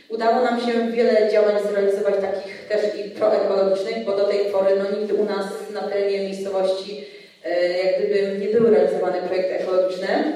Udało 0.09 0.45
nam 0.45 0.61
się 0.61 0.92
wiele 0.92 1.33
działań 1.33 1.55
zrealizować 1.71 2.14
takich 2.14 2.69
też 2.69 3.07
i 3.07 3.11
proekologicznych, 3.11 4.05
bo 4.05 4.16
do 4.16 4.25
tej 4.25 4.38
pory 4.38 4.77
no, 4.79 4.99
nigdy 4.99 5.14
u 5.14 5.25
nas 5.25 5.47
na 5.75 5.83
terenie 5.83 6.21
miejscowości 6.21 7.05
e, 7.45 7.69
jak 7.79 7.99
gdyby 7.99 8.38
nie 8.38 8.49
były 8.49 8.71
realizowane 8.71 9.23
projekty 9.23 9.55
ekologiczne. 9.55 10.33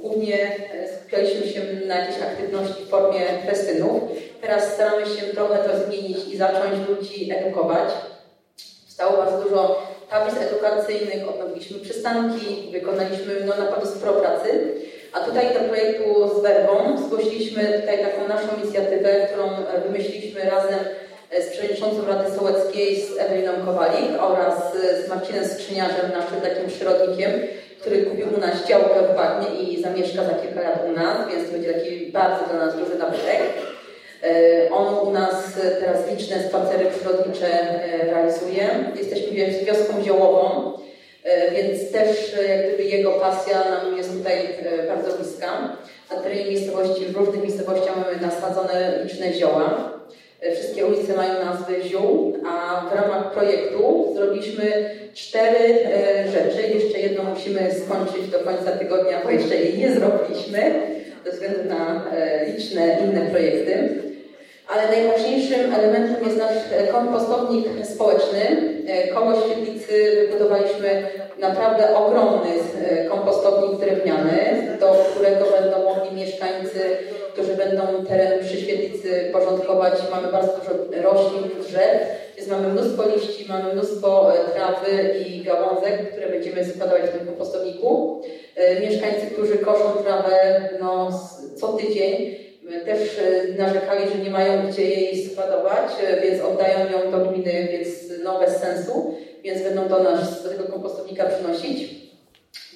Głównie 0.00 0.38
e, 0.44 0.96
skupialiśmy 0.96 1.48
się 1.48 1.60
na 1.86 1.98
jakiejś 1.98 2.22
aktywności 2.22 2.84
w 2.84 2.88
formie 2.88 3.20
festynów. 3.46 4.02
Teraz 4.40 4.74
staramy 4.74 5.06
się 5.06 5.22
trochę 5.22 5.58
to 5.58 5.86
zmienić 5.86 6.18
i 6.28 6.36
zacząć 6.36 6.88
ludzi 6.88 7.32
edukować. 7.32 7.88
Powstało 8.84 9.16
bardzo 9.16 9.42
dużo 9.42 9.91
tablic 10.12 10.36
edukacyjnych, 10.40 11.28
odnowiliśmy 11.28 11.78
przystanki, 11.78 12.68
wykonaliśmy 12.72 13.32
no, 13.46 13.56
naprawdę 13.64 13.86
sporo 13.86 14.12
pracy. 14.12 14.48
A 15.12 15.20
tutaj 15.20 15.54
do 15.54 15.60
projektu 15.60 16.04
z 16.38 16.42
Werbą 16.42 16.98
zgłosiliśmy 17.06 17.62
tutaj 17.80 17.98
taką 17.98 18.28
naszą 18.28 18.48
inicjatywę, 18.62 19.26
którą 19.26 19.48
wymyśliliśmy 19.86 20.40
razem 20.50 20.80
e, 21.30 21.42
z 21.42 21.50
przewodniczącą 21.50 22.06
Rady 22.06 22.30
Sołeckiej, 22.36 23.02
z 23.02 23.18
Eweliną 23.18 23.52
Kowalik 23.66 24.10
oraz 24.20 24.76
e, 24.76 25.02
z 25.02 25.08
Marcinem 25.08 25.44
Skrzyniarzem, 25.44 26.10
naszym 26.12 26.40
takim 26.40 26.66
przyrodnikiem, 26.66 27.30
który 27.80 28.02
kupił 28.02 28.26
u 28.36 28.40
nas 28.40 28.68
działkę 28.68 28.94
w 29.12 29.16
Bagnie 29.16 29.60
i 29.60 29.82
zamieszka 29.82 30.24
za 30.24 30.34
kilka 30.34 30.60
lat 30.60 30.78
u 30.88 30.92
nas, 30.92 31.28
więc 31.28 31.46
to 31.46 31.52
będzie 31.52 31.74
taki 31.74 32.12
bardzo 32.12 32.44
dla 32.50 32.66
nas 32.66 32.76
duży 32.76 32.98
nabytek. 32.98 33.40
E, 34.22 34.70
On 34.70 35.08
u 35.08 35.10
nas 35.10 35.34
e, 35.64 35.70
teraz 35.70 36.10
liczne 36.10 36.36
spacery 36.48 36.84
przyrodnicze 36.98 37.46
e, 37.48 38.06
realizuje. 38.06 38.62
Jesteśmy 38.98 39.28
wios- 39.36 39.64
wioską 39.64 40.02
ziołową, 40.04 40.72
więc 41.52 41.92
też 41.92 42.36
jak 42.48 42.66
gdyby 42.68 42.84
jego 42.84 43.10
pasja 43.12 43.58
nam 43.70 43.96
jest 43.96 44.12
tutaj 44.18 44.34
bardzo 44.88 45.16
bliska. 45.18 45.76
Na 46.10 46.20
terenie 46.20 46.50
miejscowości, 46.50 47.04
w 47.06 47.16
różnych 47.16 47.42
miejscowościach 47.42 47.96
mamy 47.96 48.20
nasadzone 48.20 48.98
liczne 49.04 49.32
zioła. 49.32 49.92
Wszystkie 50.54 50.86
ulice 50.86 51.14
mają 51.14 51.44
nazwy 51.44 51.82
ziół, 51.88 52.36
a 52.48 52.86
w 52.90 52.94
ramach 52.96 53.32
projektu 53.32 54.12
zrobiliśmy 54.16 54.90
cztery 55.14 55.78
rzeczy. 56.32 56.68
Jeszcze 56.74 56.98
jedną 56.98 57.24
musimy 57.24 57.60
skończyć 57.86 58.30
do 58.30 58.38
końca 58.38 58.72
tygodnia, 58.72 59.20
bo 59.24 59.30
jeszcze 59.30 59.56
jej 59.56 59.78
nie 59.78 59.92
zrobiliśmy 59.92 60.72
ze 61.24 61.30
względu 61.32 61.58
na 61.68 62.04
liczne 62.46 62.98
inne 63.04 63.20
projekty. 63.30 63.88
Ale 64.72 64.88
najważniejszym 64.88 65.74
elementem 65.74 66.24
jest 66.24 66.38
nasz 66.38 66.90
kompostownik 66.92 67.66
społeczny. 67.86 68.42
E, 68.88 69.08
Koło 69.08 69.32
Świetlicy 69.40 70.26
wybudowaliśmy 70.26 71.02
naprawdę 71.38 71.96
ogromny 71.96 72.50
e, 72.88 73.04
kompostownik 73.04 73.80
drewniany, 73.80 74.66
do 74.80 74.86
którego 75.14 75.44
będą 75.60 75.94
mogli 75.94 76.16
mieszkańcy, 76.16 76.80
którzy 77.32 77.54
będą 77.56 77.82
teren 78.08 78.44
przy 78.44 78.60
Świetlicy 78.60 79.30
porządkować. 79.32 79.94
Mamy 80.10 80.32
bardzo 80.32 80.52
dużo 80.58 80.70
roślin, 81.02 81.50
drzew, 81.60 82.02
więc 82.36 82.50
mamy 82.50 82.68
mnóstwo 82.68 83.02
liści, 83.08 83.48
mamy 83.48 83.74
mnóstwo 83.74 84.34
e, 84.34 84.38
trawy 84.50 85.18
i 85.18 85.42
gałązek, 85.42 86.10
które 86.10 86.28
będziemy 86.28 86.64
składować 86.64 87.02
w 87.02 87.18
tym 87.18 87.26
kompostowniku. 87.26 88.22
Mieszkańcy, 88.80 89.26
którzy 89.26 89.58
koszą 89.58 89.92
trawę, 90.04 90.60
no, 90.80 91.20
co 91.56 91.68
tydzień. 91.68 92.36
Też 92.84 92.98
narzekali, 93.58 94.08
że 94.08 94.24
nie 94.24 94.30
mają 94.30 94.66
gdzie 94.66 94.82
jej 94.82 95.26
składować, 95.26 95.90
więc 96.22 96.42
oddają 96.42 96.78
ją 96.90 97.10
do 97.10 97.18
gminy, 97.18 97.68
więc 97.72 97.88
no 98.24 98.40
bez 98.40 98.56
sensu, 98.56 99.14
więc 99.44 99.62
będą 99.62 99.88
do 99.88 100.02
nas, 100.02 100.42
do 100.42 100.48
tego 100.48 100.64
kompostownika 100.64 101.24
przynosić. 101.24 101.90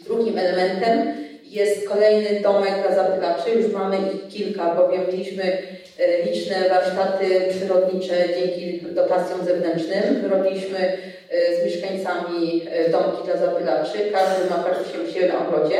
Drugim 0.04 0.38
elementem 0.38 1.14
jest 1.44 1.88
kolejny 1.88 2.40
domek 2.40 2.72
dla 2.82 2.94
zapylaczy. 2.94 3.50
Już 3.50 3.72
mamy 3.72 3.96
ich 3.96 4.28
kilka, 4.28 4.74
bowiem 4.74 5.06
mieliśmy 5.06 5.58
liczne 6.24 6.56
warsztaty 6.68 7.24
przyrodnicze 7.50 8.14
dzięki 8.40 8.80
dotacjom 8.94 9.44
zewnętrznym. 9.44 10.30
Robiliśmy 10.30 10.96
z 11.60 11.64
mieszkańcami 11.64 12.66
domki 12.92 13.24
dla 13.24 13.36
zapylaczy. 13.36 13.98
Każdy 14.12 14.50
ma 14.50 14.56
praktycznie 14.56 15.00
u 15.00 15.12
siebie 15.12 15.28
na 15.28 15.48
ogrodzie. 15.48 15.76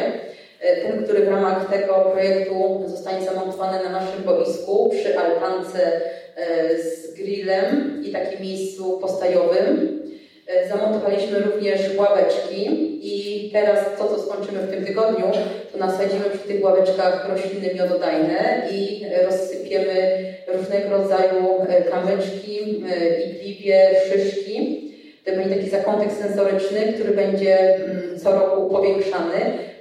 E, 0.61 0.77
ten, 0.77 1.05
który 1.05 1.25
w 1.25 1.29
ramach 1.29 1.71
tego 1.71 1.95
projektu 1.95 2.85
zostanie 2.87 3.25
zamontowany 3.25 3.85
na 3.85 3.91
naszym 3.91 4.25
boisku 4.25 4.91
przy 4.91 5.19
altance 5.19 6.01
e, 6.37 6.79
z 6.79 7.15
grillem 7.15 8.03
i 8.05 8.13
takim 8.13 8.41
miejscu 8.41 8.99
postajowym. 9.01 10.03
E, 10.47 10.69
zamontowaliśmy 10.69 11.39
również 11.39 11.81
ławeczki 11.97 12.67
i 13.03 13.51
teraz 13.51 13.79
to, 13.99 14.09
co 14.09 14.23
skończymy 14.23 14.59
w 14.59 14.71
tym 14.71 14.85
tygodniu, 14.85 15.27
to 15.73 15.79
nasadzimy 15.79 16.25
przy 16.25 16.49
tych 16.49 16.65
ławeczkach 16.65 17.29
rośliny 17.29 17.75
miododajne 17.75 18.69
i 18.73 19.07
rozsypiemy 19.25 20.25
różnego 20.49 20.91
rodzaju 20.91 21.67
kamyczki, 21.91 22.83
igliwie, 23.27 23.91
szyszki. 24.13 24.87
To 25.25 25.33
będzie 25.33 25.57
taki 25.57 25.71
zakątek 25.71 26.13
sensoryczny, 26.13 26.93
który 26.93 27.15
będzie 27.15 27.75
mm, 27.75 28.19
co 28.19 28.33
roku 28.33 28.71
powiększany 28.71 29.37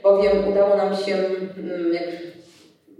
bowiem 0.05 0.47
udało 0.51 0.77
nam 0.77 0.95
się, 0.95 1.15
mm, 1.15 1.97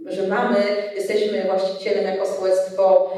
że 0.06 0.26
mamy, 0.26 0.56
jesteśmy 0.96 1.44
właścicielem 1.44 2.04
jako 2.04 2.26
sołectwo 2.26 3.12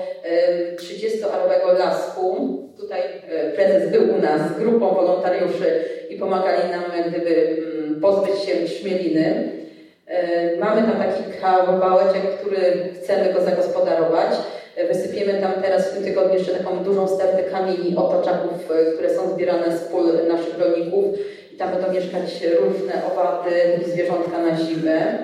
30-alowego 0.76 1.78
lasku. 1.78 2.58
Tutaj 2.76 3.00
e, 3.28 3.50
prezes 3.50 3.92
był 3.92 4.02
u 4.02 4.18
nas 4.18 4.40
z 4.50 4.58
grupą 4.58 4.94
wolontariuszy 4.94 5.84
i 6.10 6.16
pomagali 6.16 6.70
nam 6.70 6.82
jak 6.96 7.10
gdyby 7.10 7.56
mm, 7.78 8.00
pozbyć 8.00 8.38
się 8.38 8.68
śmieliny. 8.68 9.52
E, 10.06 10.56
mamy 10.56 10.82
tam 10.82 10.98
taki 10.98 11.22
kawałeczek, 11.40 12.22
który 12.40 12.88
chcemy 12.94 13.32
go 13.32 13.40
zagospodarować. 13.40 14.32
E, 14.76 14.88
wysypiemy 14.88 15.40
tam 15.40 15.52
teraz 15.62 15.90
w 15.90 15.94
tym 15.94 16.04
tygodniu 16.04 16.34
jeszcze 16.34 16.54
taką 16.54 16.84
dużą 16.84 17.08
stertę 17.08 17.42
kamieni 17.42 17.96
otoczaków, 17.96 18.68
które 18.94 19.10
są 19.14 19.30
zbierane 19.30 19.78
z 19.78 19.80
pól 19.80 20.06
naszych 20.28 20.58
rolników 20.58 21.04
tam 21.58 21.70
będą 21.70 21.92
mieszkać 21.92 22.42
różne 22.60 23.02
owady 23.12 23.50
i 23.80 23.90
zwierzątka 23.90 24.38
na 24.38 24.56
zimę. 24.56 25.18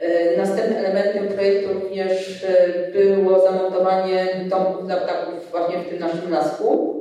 E, 0.00 0.36
następnym 0.36 0.78
elementem 0.78 1.28
projektu 1.28 1.74
również 1.74 2.44
e, 2.44 2.92
było 2.92 3.40
zamontowanie 3.40 4.26
domków 4.50 4.86
dla 4.86 4.96
ptaków 4.96 5.50
właśnie 5.50 5.78
w 5.78 5.88
tym 5.88 5.98
naszym 5.98 6.30
lasku. 6.30 6.94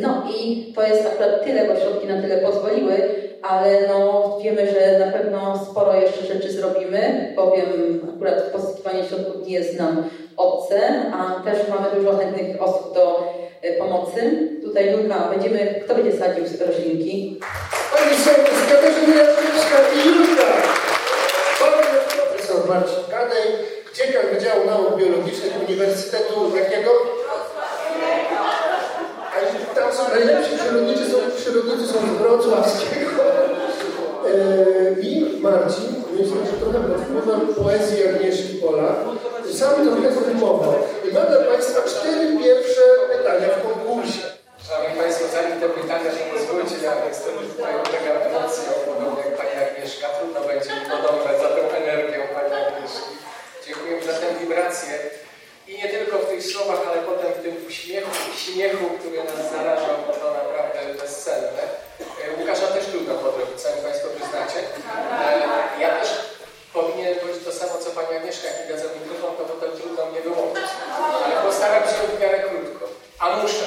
No 0.00 0.24
i 0.38 0.72
to 0.74 0.86
jest 0.86 1.06
akurat 1.06 1.44
tyle, 1.44 1.64
bo 1.64 1.80
środki 1.80 2.06
na 2.06 2.22
tyle 2.22 2.38
pozwoliły, 2.38 2.94
ale 3.42 3.88
no 3.88 4.38
wiemy, 4.42 4.66
że 4.66 4.98
na 5.06 5.12
pewno 5.12 5.66
sporo 5.70 5.94
jeszcze 5.94 6.26
rzeczy 6.26 6.52
zrobimy, 6.52 7.32
bowiem 7.36 8.00
akurat 8.14 8.42
pozyskiwanie 8.42 9.04
środków 9.04 9.46
nie 9.46 9.54
jest 9.54 9.78
nam 9.78 10.04
obce, 10.36 10.78
a 11.14 11.40
też 11.44 11.68
mamy 11.68 11.86
dużo 11.96 12.16
chętnych 12.16 12.62
osób 12.62 12.94
do 12.94 13.32
pomocy. 13.78 14.48
Tutaj 14.62 14.92
Julka, 14.92 15.28
będziemy, 15.30 15.80
kto 15.84 15.94
będzie 15.94 16.12
sadził 16.18 16.44
roślinki? 16.66 17.40
Pani 17.92 18.16
Sołtys, 18.16 18.58
Katarzyna 18.68 19.14
Jaśniewska 19.14 19.76
i 19.94 20.08
Julka. 20.08 20.46
Pan 21.60 21.72
profesor 22.16 22.68
Marcin 22.68 23.04
Kadej, 23.10 23.46
dziekan 23.94 24.34
Wydziału 24.34 24.66
Nauk 24.66 24.96
Biologicznych 24.98 25.52
Uniwersytetu 25.68 26.56
jakiego? 26.56 26.90
A 29.32 29.74
tam 29.74 29.92
są 29.92 30.08
najlepsi 30.08 30.58
przyrodnicy, 30.58 31.10
są, 31.10 31.16
przyrodnicy 31.36 31.92
są 31.92 31.98
Wrocławskiego. 32.18 33.22
E, 34.26 35.00
I 35.00 35.40
Marcin, 35.40 36.01
myślę, 36.16 36.38
że 36.48 36.56
trochę 36.62 36.80
pod 36.88 37.00
wpływem 37.04 37.40
poezji 37.60 38.08
Agnieszki 38.08 38.54
Pola, 38.62 38.88
sam 39.58 39.74
trochę 39.86 40.08
zrymował. 40.18 40.74
I 41.06 41.08
dla 41.12 41.24
Państwa 41.50 41.80
cztery 41.92 42.24
pierwsze 42.44 42.84
pytania 43.12 43.48
w 43.54 43.62
konkursie. 43.68 44.24
Szanowni 44.66 44.96
Państwo, 45.02 45.24
zanim 45.36 45.60
te 45.60 45.68
pytania, 45.68 46.10
że 46.16 46.22
pozwólcie, 46.32 46.76
ja 46.86 46.92
niestety 47.08 47.40
tutaj 47.52 47.72
ulegam 47.84 48.18
emocją, 48.30 48.68
podobnie 48.86 49.22
jak 49.24 49.34
Pani 49.38 49.56
Agnieszka. 49.66 50.06
Trudno 50.16 50.40
będzie 50.50 50.70
mi 50.76 50.84
podążać 50.92 51.36
za 51.42 51.48
tą 51.56 51.62
energią 51.80 52.20
Pani 52.34 52.54
Agnieszki. 52.62 53.12
Dziękuję 53.66 53.94
za 54.08 54.14
tę 54.20 54.26
wibrację. 54.40 54.94
I 55.68 55.72
nie 55.80 55.88
tylko 55.88 56.18
w 56.18 56.28
tych 56.30 56.42
słowach, 56.50 56.80
ale 56.88 56.98
potem 57.10 57.32
w 57.32 57.42
tym 57.44 57.54
uśmiechu 57.68 58.10
śmiechu, 58.44 58.86
który 58.98 59.16
nas 59.24 59.50
zarażał, 59.52 59.96
bo 60.06 60.12
to 60.12 60.26
naprawdę 60.38 60.80
bezcenne. 61.00 61.62
E, 62.22 62.40
Łukasza 62.40 62.66
też 62.66 62.84
trudno 62.86 63.14
podrobić, 63.14 63.60
sami 63.60 63.80
Państwo 63.86 64.08
przyznacie. 64.16 64.60
E, 65.26 65.80
ja 65.82 65.90
też 65.98 66.08
powinienem 66.72 67.14
powiedzieć 67.20 67.44
to 67.44 67.52
samo, 67.52 67.74
co 67.82 67.90
Pani 67.90 68.16
Agnieszka, 68.16 68.46
jak 68.48 68.58
mi 68.60 68.78
za 68.82 68.88
mikrofon, 68.98 69.32
to 69.36 69.44
potem 69.52 69.70
trudno 69.78 70.06
mnie 70.06 70.20
wyłączyć. 70.20 70.68
Ale 71.24 71.34
postaram 71.46 71.82
się 71.82 72.16
w 72.16 72.20
miarę 72.20 72.38
krótko. 72.48 72.84
A 73.18 73.36
muszę. 73.36 73.66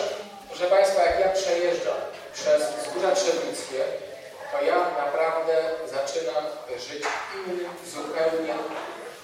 Proszę 0.49 0.65
Państwa, 0.75 1.03
jak 1.03 1.19
ja 1.19 1.29
przejeżdżam 1.29 1.99
przez 2.33 2.61
Wzgórza 2.79 3.11
Trzebnickie, 3.15 3.79
to 4.51 4.65
ja 4.65 4.77
naprawdę 5.03 5.55
zaczynam 5.95 6.43
żyć 6.87 7.03
innym, 7.35 7.69
zupełnie 7.93 8.53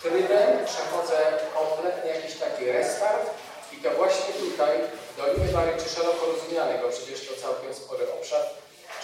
trybem, 0.03 0.65
przechodzę 0.65 1.17
kompletnie 1.53 2.11
jakiś 2.11 2.35
taki 2.39 2.71
restart 2.71 3.25
i 3.73 3.75
to 3.83 3.89
właśnie 3.91 4.33
tutaj, 4.33 4.73
w 5.13 5.17
Dolinie 5.17 5.53
Baryczy 5.53 5.89
szeroko 5.89 6.25
rozumianej, 6.25 6.77
bo 6.81 6.89
przecież 6.89 7.27
to 7.27 7.33
całkiem 7.45 7.73
spory 7.73 8.03
obszar, 8.17 8.43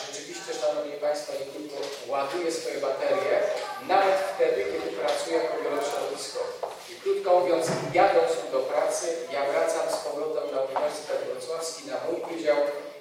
rzeczywiście, 0.06 0.54
Szanowni 0.62 0.92
Państwo, 0.92 1.34
nie 1.34 1.48
tylko 1.56 1.78
ładuje 2.14 2.52
swoje 2.52 2.78
baterie, 2.78 3.36
nawet 3.88 4.18
wtedy, 4.32 4.60
kiedy 4.72 4.88
pracuje 5.02 5.38
jako 5.38 5.54
biośrodowisko. 5.64 6.40
I 6.92 6.94
krótko 7.02 7.40
mówiąc, 7.40 7.66
jadąc 7.94 8.32
tu 8.40 8.46
do 8.58 8.60
pracy, 8.60 9.06
ja 9.34 9.42
wracam 9.52 9.86
z 9.96 9.98
powrotem 10.06 10.46
na 10.56 10.62
Uniwersytet 10.62 11.22
Wrocławski, 11.28 11.82
na 11.88 11.98
mój 12.06 12.18
wydział 12.38 12.58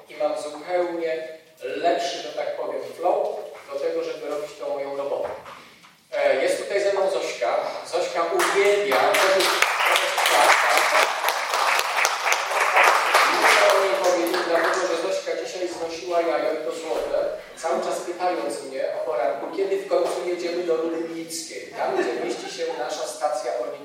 i 0.09 0.17
mam 0.17 0.43
zupełnie 0.43 1.29
lepszy, 1.63 2.19
że 2.23 2.29
tak 2.29 2.57
powiem, 2.57 2.81
flow 2.97 3.37
do 3.73 3.81
tego, 3.81 4.05
żeby 4.05 4.29
robić 4.29 4.51
tą 4.59 4.75
moją 4.75 4.97
robotę. 4.97 5.29
E, 6.13 6.43
jest 6.43 6.63
tutaj 6.63 6.83
ze 6.83 6.93
mną 6.93 7.11
Zośka. 7.11 7.57
Zośka 7.93 8.23
uwielbia, 8.23 8.97
dlatego 14.49 14.81
że 14.81 15.03
Zośka 15.03 15.33
dzisiaj 15.45 15.69
znosiła 15.69 16.21
jajo 16.21 16.53
i 16.53 16.65
to 16.65 16.73
złote, 16.73 17.29
cały 17.57 17.85
czas 17.85 18.01
pytając 18.01 18.63
mnie 18.63 18.85
o 19.03 19.07
poranku, 19.11 19.57
kiedy 19.57 19.77
w 19.77 19.89
końcu 19.89 20.29
jedziemy 20.29 20.63
do 20.63 20.77
Rudy 20.77 21.07
tam 21.77 21.97
gdzie 21.97 22.25
mieści 22.25 22.57
się 22.57 22.65
nasza 22.79 23.07
stacja 23.07 23.53
ornitologiczna, 23.59 23.76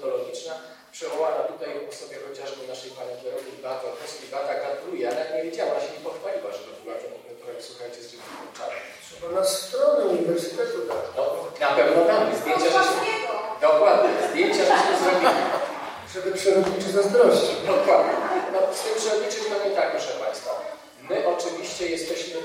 przywołana 1.01 1.41
tutaj 1.51 1.69
w 1.85 1.89
osobie 1.93 2.17
chociażby 2.27 2.61
naszej 2.73 2.91
pani 2.97 3.13
kierownik 3.21 3.55
Beaty 3.63 3.83
Orkowskiej. 3.91 4.27
Beata 4.33 4.53
gratuluje, 4.61 5.03
ale 5.11 5.21
nie 5.31 5.39
wiedziała, 5.45 5.75
się 5.83 5.91
nie 5.95 6.03
pochwaliła, 6.07 6.49
że 6.55 6.61
robiła 6.69 6.95
ten 7.01 7.35
projekt, 7.41 7.63
słuchajcie, 7.69 7.99
z 8.01 8.07
Rzecznikiem 8.11 8.49
Czarnym. 8.57 8.85
Trzeba 9.05 9.27
na 9.39 9.43
stronę 9.57 10.01
uniwersytetu 10.13 10.77
dać. 10.89 11.05
No, 11.17 11.23
na 11.65 11.69
pewno 11.77 11.99
damy. 12.09 12.29
Zdjęcia 12.41 12.69
żeśmy... 12.77 13.01
Dokładnie, 13.67 14.11
zdjęcia 14.29 14.63
żeśmy 14.71 14.93
zrobili. 15.01 15.43
Żeby 16.13 16.29
przyrodniczy 16.39 16.89
zazdrościł. 16.99 17.55
Dokładnie. 17.75 18.15
No, 18.53 18.59
z 18.77 18.79
tym 18.83 18.93
przyrodniczym 18.99 19.43
to 19.51 19.55
nie 19.65 19.71
tak, 19.77 19.87
proszę 19.95 20.13
Państwa. 20.25 20.51
My 21.09 21.17
oczywiście 21.35 21.83
jesteśmy 21.95 22.35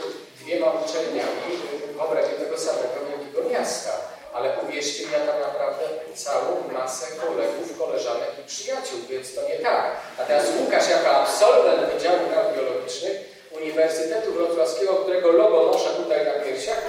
dwiema 0.40 0.69
uczelniami 0.81 1.51
w 1.95 2.01
obrębie 2.05 2.37
tego 2.42 2.57
samego 2.66 2.99
wielkiego 3.09 3.40
miasta, 3.53 3.92
ale 4.37 4.49
uwierzcie 4.62 5.07
mi, 5.07 5.12
ja 5.12 5.18
tam 5.18 5.40
naprawdę 5.40 5.85
całą 6.14 6.72
masę 6.72 7.07
kolegów, 7.27 7.79
koleżanek 7.79 8.31
i 8.40 8.49
przyjaciół, 8.49 8.99
więc 9.09 9.35
to 9.35 9.42
nie 9.49 9.59
tak. 9.59 9.96
A 10.18 10.22
teraz 10.25 10.46
Łukasz, 10.61 10.88
jako 10.88 11.11
absolwent 11.11 11.92
Wydziału 11.92 12.18
Nauk 12.31 12.55
Biologicznych 12.55 13.16
Uniwersytetu 13.51 14.33
Wrocławskiego, 14.33 14.94
którego 14.94 15.33
logo 15.33 15.72
noszę 15.72 15.90
tutaj 15.90 16.27
na 16.27 16.33
piersiach, 16.33 16.83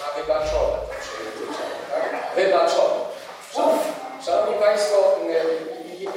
ma 0.00 0.22
wybaczone 0.22 0.78
to 0.78 0.94
przyjęcie, 1.00 1.64
tak? 1.90 2.34
Wybaczone. 2.36 3.04
Szanowni 4.24 4.54
Państwo, 4.54 5.16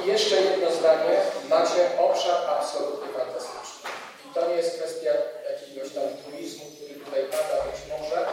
jeszcze 0.04 0.36
jedno 0.36 0.70
zdanie. 0.72 1.16
Macie 1.48 1.98
obszar 1.98 2.40
absolutnie 2.58 3.08
fantastyczny. 3.18 3.90
I 4.30 4.34
to 4.34 4.48
nie 4.48 4.54
jest 4.54 4.78
kwestia 4.78 5.10
jakiegoś 5.50 5.92
tam 5.94 6.04
turizmu, 6.24 6.64
który 6.76 6.94
tutaj 7.04 7.22
pada 7.24 7.64
być 7.64 7.80
może, 7.92 8.26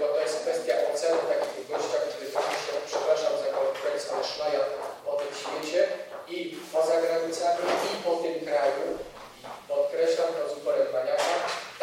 bo 0.00 0.06
to 0.14 0.18
jest 0.24 0.36
kwestia 0.42 0.74
oceny 0.90 1.20
takiego 1.30 1.62
gościa, 1.70 1.98
który 2.08 2.26
faktycznie 2.36 2.74
przepraszam 2.90 3.32
za 3.42 3.48
konkurencję 3.56 4.10
szlaja 4.32 4.60
po 5.06 5.12
tym 5.20 5.30
świecie 5.40 5.80
i 6.34 6.38
poza 6.72 6.96
granicami 7.04 7.62
i 7.90 7.92
po 8.06 8.12
tym 8.22 8.34
kraju. 8.48 8.84
I 9.38 9.42
podkreślam 9.68 10.28
tak 10.28 10.36
to 10.38 10.44
z 10.50 10.56
uporem 10.58 10.88
maniaka, 10.98 11.32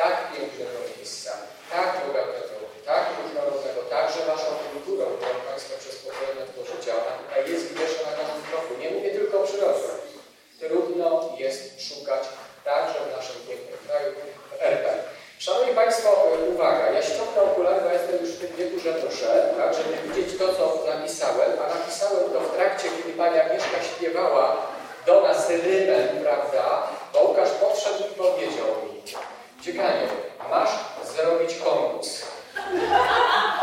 tak 0.01 0.15
pięknego 0.31 0.79
miejsca, 0.91 1.31
tak 1.73 1.89
bogatego, 2.05 2.55
tak 2.89 3.03
różnorodnego, 3.17 3.81
także 3.95 4.19
naszą 4.33 4.49
kulturą, 4.71 5.05
którą 5.17 5.35
Państwo 5.49 5.73
przez 5.81 5.95
pokolenia 6.03 6.45
tworzycie, 6.51 6.89
ona 6.99 7.13
tutaj 7.21 7.41
jest 7.51 7.65
widoczna 7.69 8.01
na 8.07 8.17
każdym 8.17 8.43
kroku. 8.49 8.71
Nie 8.81 8.89
mówię 8.93 9.09
tylko 9.17 9.35
o 9.41 9.47
przyrodzie. 9.47 9.91
Trudno 10.59 11.07
jest 11.43 11.61
szukać 11.87 12.23
także 12.69 12.97
w 13.05 13.15
naszym 13.17 13.37
pięknym 13.47 13.79
kraju, 13.85 14.09
w 14.49 14.61
RP. 14.61 15.06
Szanowni 15.39 15.75
Państwo, 15.75 16.09
e, 16.09 16.49
uwaga, 16.49 16.91
ja 16.91 17.01
ściągnę 17.01 17.41
okulary, 17.41 17.81
bo 17.81 17.91
jestem 17.91 18.17
już 18.21 18.29
w 18.29 18.39
tym 18.39 18.55
wieku, 18.55 18.79
że 18.79 18.91
muszę, 19.05 19.53
tak, 19.57 19.73
żeby 19.73 19.93
widzieć 20.07 20.39
to, 20.39 20.53
co 20.53 20.83
napisałem, 20.85 21.51
a 21.65 21.79
napisałem 21.79 22.31
to 22.33 22.39
w 22.39 22.55
trakcie, 22.55 22.87
kiedy 22.97 23.17
Pani 23.17 23.39
Agnieszka 23.39 23.83
śpiewała 23.83 24.57
do 25.05 25.21
nas 25.21 25.49
rymem, 25.49 26.07
prawda, 26.23 26.87
bo 27.13 27.23
Łukasz 27.23 27.49
podszedł 27.49 28.03
i 28.11 28.15
powiedział 28.15 28.67
mi, 28.83 29.03
ciekawie, 29.61 30.07
masz 30.49 30.69
zrobić 31.15 31.55
konkurs. 31.55 32.21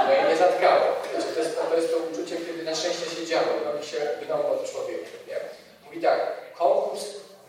No 0.06 0.14
i 0.14 0.28
nie 0.28 0.36
zatkało. 0.36 0.84
To 1.12 1.18
jest, 1.40 1.58
to 1.70 1.76
jest 1.76 1.90
to 1.90 1.96
uczucie, 1.96 2.36
kiedy 2.36 2.62
na 2.62 2.74
szczęście 2.74 3.16
się 3.16 3.26
działo, 3.26 3.52
no 3.64 3.80
i 3.80 3.86
się 3.86 3.96
gnało 4.26 4.50
od 4.50 4.70
człowieka, 4.70 5.06
nie? 5.28 5.36
Mówi 5.86 6.02
tak, 6.02 6.20
konkurs 6.58 7.04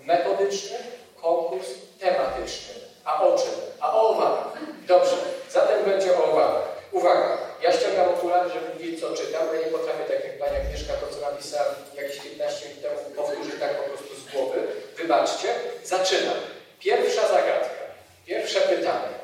metodyczny, 0.06 0.78
konkurs 1.22 1.68
tematyczny. 2.00 2.85
A 3.06 3.24
o 3.24 3.38
czym? 3.38 3.54
A 3.80 3.94
o 3.94 4.10
owadach. 4.10 4.48
Dobrze, 4.88 5.16
zatem 5.50 5.84
będzie 5.84 6.18
o 6.18 6.32
owadach. 6.32 6.76
Uwaga, 6.92 7.38
ja 7.62 7.72
ściągam 7.72 8.10
okulary, 8.10 8.50
żeby 8.50 8.80
widzieć, 8.80 9.00
co 9.02 9.14
czytam, 9.18 9.48
bo 9.48 9.56
nie 9.56 9.66
potrafię, 9.78 10.04
tak 10.04 10.24
jak 10.24 10.38
Pani 10.40 10.58
Agnieszka, 10.58 10.94
to 10.94 11.16
co 11.16 11.32
napisałem 11.32 11.74
jakieś 11.94 12.20
15 12.20 12.70
minut 12.70 12.82
temu, 12.84 12.98
powtórzyć 13.16 13.60
tak 13.60 13.74
po 13.78 13.84
prostu 13.90 14.16
z 14.16 14.32
głowy. 14.32 14.58
Wybaczcie, 14.98 15.48
zaczynam. 15.84 16.36
Pierwsza 16.80 17.28
zagadka, 17.28 17.84
pierwsze 18.26 18.60
pytanie. 18.60 19.16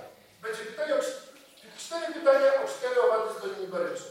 Będzie 0.42 0.64
pytanie 0.72 0.94
o 0.96 1.00
cztery 1.80 2.14
pytania 2.14 2.48
o 2.64 2.68
cztery 2.68 3.02
owady 3.02 3.34
z 3.34 3.42
Doliny 3.42 3.68
Barycza. 3.68 4.04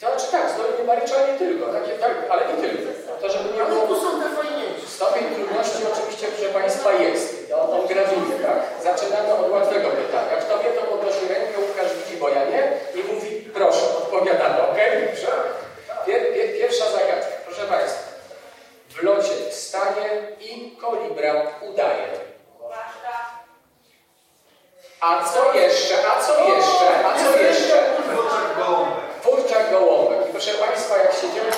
To 0.00 0.06
znaczy 0.06 0.26
tak, 0.32 0.50
z 0.50 0.56
Doliny 0.56 0.84
Barycza 0.86 1.26
nie 1.26 1.38
tylko, 1.38 1.72
takie, 1.72 1.92
tak, 1.92 2.14
ale 2.30 2.42
nie 2.52 2.68
tylko. 2.68 2.90
To, 3.20 3.30
żeby 3.32 3.54
nie 3.54 3.62
Ale 3.62 3.70
było... 3.74 3.86
tu 3.86 4.00
są 4.00 4.22
te 4.22 4.36
fajniejsze. 4.36 4.86
Stopień 4.86 5.24
trudności 5.34 5.78
oczywiście, 5.92 6.26
proszę 6.26 6.52
Państwa, 6.52 6.92
jest. 6.92 7.37
No, 7.58 7.72
on 7.72 7.86
graduje, 7.86 8.38
tak? 8.46 8.58
Zaczynamy 8.82 9.32
od 9.34 9.50
łatwego 9.50 9.88
pytania. 9.90 10.36
Kto 10.40 10.58
wie, 10.58 10.70
to 10.70 10.82
podnosi 10.86 11.28
rękę, 11.28 11.58
Łukasz 11.68 11.92
widzi, 11.94 12.16
bo 12.20 12.28
ja 12.28 12.44
nie. 12.44 12.62
I 13.00 13.14
mówi, 13.14 13.30
proszę, 13.54 13.86
odpowiadamy, 13.98 14.62
ok? 14.62 14.78
Pier, 16.06 16.34
pier, 16.34 16.58
pierwsza 16.58 16.84
zagadka, 16.90 17.36
proszę 17.46 17.62
Państwa. 17.62 18.08
W 18.88 19.02
locie 19.02 19.34
wstanie 19.50 20.08
i 20.40 20.76
kolibra 20.80 21.34
udaje. 21.62 22.08
A 25.00 25.24
co 25.24 25.54
jeszcze? 25.54 25.94
A 26.12 26.20
co 26.20 26.32
jeszcze? 26.44 27.04
A 27.06 27.18
co 27.18 27.38
jeszcze? 27.38 27.82
Furczak 29.22 29.70
gołąbek. 29.70 30.28
I 30.28 30.32
proszę 30.32 30.50
Państwa, 30.50 30.96
jak 30.98 31.12
siedziałem 31.12 31.52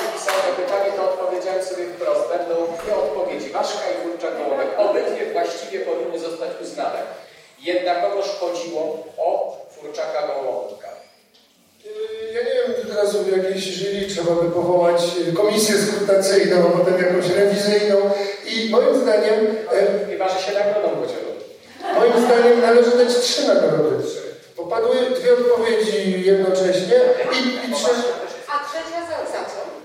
to 0.56 0.62
pytanie, 0.62 0.92
to 0.96 1.02
odpowiedziałem 1.10 1.64
sobie 1.64 1.84
wprost. 1.86 2.28
Będą 2.28 2.54
dwie 2.82 2.94
odpowiedzi. 2.96 3.50
Ważka 3.50 3.80
i 3.90 3.94
furczak 4.02 4.32
gołąbek. 4.38 4.68
Obydwie 4.78 5.32
właściwie 5.32 5.80
powinny 5.80 6.18
zostać 6.18 6.50
uznane. 6.62 6.98
Jednakowoż 7.60 8.26
chodziło 8.40 9.06
o 9.18 9.56
furczaka 9.70 10.26
gołąbka. 10.26 10.88
Yy, 11.84 11.90
Ja 12.34 12.40
nie 12.42 12.50
wiem, 12.74 12.86
teraz 12.88 13.16
w 13.16 13.36
jakiejś 13.36 13.64
jury 13.64 14.06
trzeba 14.08 14.32
by 14.42 14.50
powołać 14.50 15.00
yy, 15.26 15.32
komisję 15.32 15.74
skrutacyjną, 15.78 16.56
a 16.66 16.78
potem 16.78 16.98
jakąś 17.02 17.28
rewizyjną 17.30 17.96
i 18.46 18.70
moim 18.70 19.02
zdaniem, 19.02 19.56
e, 19.72 20.06
Chyba, 20.10 20.28
że 20.28 20.38
się 20.42 20.52
nagrodą 20.52 20.88
podzielą. 20.88 21.30
moim 21.98 22.12
zdaniem 22.26 22.60
należy 22.60 22.90
dać 22.90 23.16
trzy 23.18 23.46
nagrody. 23.48 24.04
Bo 24.56 24.62
padły 24.66 24.96
dwie 24.96 25.32
odpowiedzi 25.32 26.22
jednocześnie 26.26 26.96
i, 27.32 27.68
i 27.70 27.74
trzecia, 27.74 28.08
A 28.48 28.68
trzecia 28.68 29.00
za 29.32 29.44
co? 29.44 29.79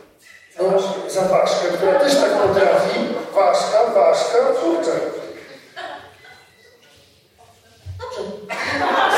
No, 0.59 0.79
za 1.09 1.21
Waszkę, 1.21 1.67
która 1.67 1.99
też 1.99 2.15
tak 2.15 2.29
potrafi. 2.31 2.99
Waszka, 3.33 3.85
Waszka, 3.85 4.37
Furczak. 4.61 5.01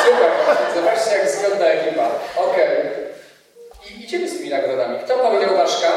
Super. 0.05 0.31
Zobaczcie, 0.75 1.17
jak 1.17 1.29
zgodna 1.29 1.65
ekipa. 1.65 2.07
Okej. 2.35 2.77
I 3.89 4.03
idziemy 4.03 4.29
z 4.29 4.37
tymi 4.37 4.49
nagrodami. 4.49 4.99
Kto 4.99 5.17
powiedział 5.17 5.57
Waszka? 5.57 5.91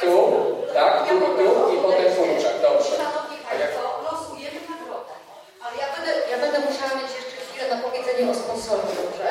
Tu, 0.00 0.32
tak, 0.74 1.08
tu, 1.08 1.20
tu 1.20 1.72
i 1.74 1.76
potem 1.82 2.12
furczak. 2.16 2.54
Dobrze. 2.62 2.96
Szanowni 2.96 3.36
Państwo, 3.48 3.82
losujemy 4.12 4.60
nagrodę. 4.70 5.12
Ale 5.64 5.76
ja 5.82 5.86
będę, 5.96 6.12
ja 6.30 6.38
będę 6.38 6.58
musiała 6.58 6.94
mieć 7.00 7.12
jeszcze 7.18 7.36
chwilę 7.46 7.76
na 7.76 7.82
powiedzenie 7.82 8.30
o 8.30 8.34
sponsorze, 8.34 8.92
dobrze? 9.02 9.28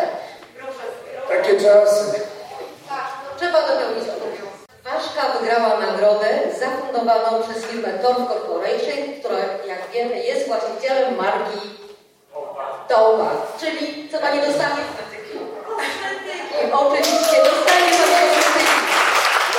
Proszę. 0.59 0.83
Takie 1.29 1.53
czasy. 1.63 2.19
Tak, 2.89 3.07
no, 3.23 3.29
trzeba 3.39 3.61
dopełnić 3.67 4.09
obowiązek. 4.09 4.50
Waszka 4.83 5.39
wygrała 5.39 5.79
nagrodę 5.79 6.29
zafundowaną 6.59 7.43
przez 7.43 7.65
firmę 7.65 7.89
Torf 7.93 8.17
Corporation, 8.29 8.99
która, 9.19 9.37
jak 9.67 9.79
wiemy, 9.93 10.23
jest 10.23 10.47
właścicielem 10.47 11.15
marki 11.17 11.59
Toba. 12.87 13.31
Czyli 13.59 14.09
co 14.11 14.17
Pani 14.17 14.39
dostanie? 14.41 14.81
I 16.67 16.71
oczywiście 16.71 17.37
dostanie 17.43 17.91
Pani 17.91 17.91
kosmetyki. 17.97 18.65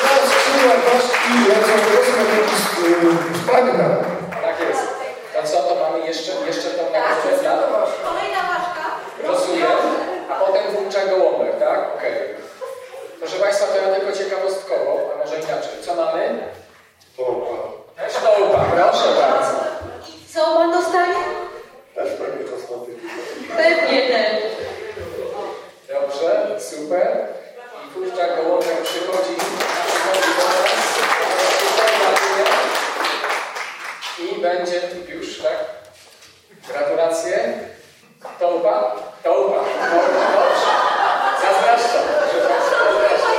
Teraz 0.03 0.29
skrzydła 0.31 0.75
Waszki 0.87 1.33
lecą 1.49 1.75
kosmetyki 1.97 2.57
z 2.63 3.39
z 3.39 3.47
bagna. 3.47 3.89
Tak 4.43 4.69
jest. 4.69 4.83
To 5.35 5.43
co, 5.49 5.57
to 5.63 5.75
mamy 5.81 6.07
jeszcze, 6.07 6.33
jeszcze 6.47 6.69
tą 6.71 6.83
nagrodę 6.93 7.43
dla... 7.43 7.53
Kolejna 8.09 8.43
Waszka. 8.53 8.85
Losuję, 9.29 9.67
a 10.31 10.35
potem 10.35 10.73
włącza 10.73 11.07
gołąbek, 11.07 11.59
tak? 11.59 11.81
Okej. 11.97 12.43
Proszę 13.21 13.37
Państwa, 13.37 13.67
to 13.67 13.77
ja 13.77 13.95
tylko 13.95 14.13
ciekawostkowo, 14.19 14.93
a 15.01 15.02
inaczej. 15.45 15.71
Co 15.87 15.95
mamy? 15.95 16.39
Też 17.97 18.13
tołpa, 18.15 18.65
proszę 18.75 19.09
bardzo. 19.21 19.57
I 20.09 20.33
co 20.35 20.41
Pan 20.55 20.73
dostanie? 20.73 21.15
Też 21.95 22.11
pewnie 22.11 22.45
kosmetyki. 22.51 23.07
Pewnie 23.57 24.09
też. 24.09 24.43
Dobrze, 25.89 26.61
super. 26.61 27.27
I 27.87 27.95
kurczak 27.95 28.37
gołąbek 28.37 28.83
przychodzi, 28.83 29.35
przychodzi 29.87 30.31
do 30.39 30.45
nas. 30.45 30.73
Gratuluję. 31.99 32.45
I 34.19 34.43
będzie 34.43 34.81
już, 35.09 35.39
tak? 35.43 35.59
Gratulacje. 36.69 37.59
Tołpa? 38.39 38.97
Tołpa. 39.25 39.59
Tołpa, 39.91 40.23
dobrze. 40.35 40.71
Zazdroszczę, 41.43 41.99
proszę 42.19 42.49
Państwa, 42.49 42.77
zazdroszczę. 42.79 43.33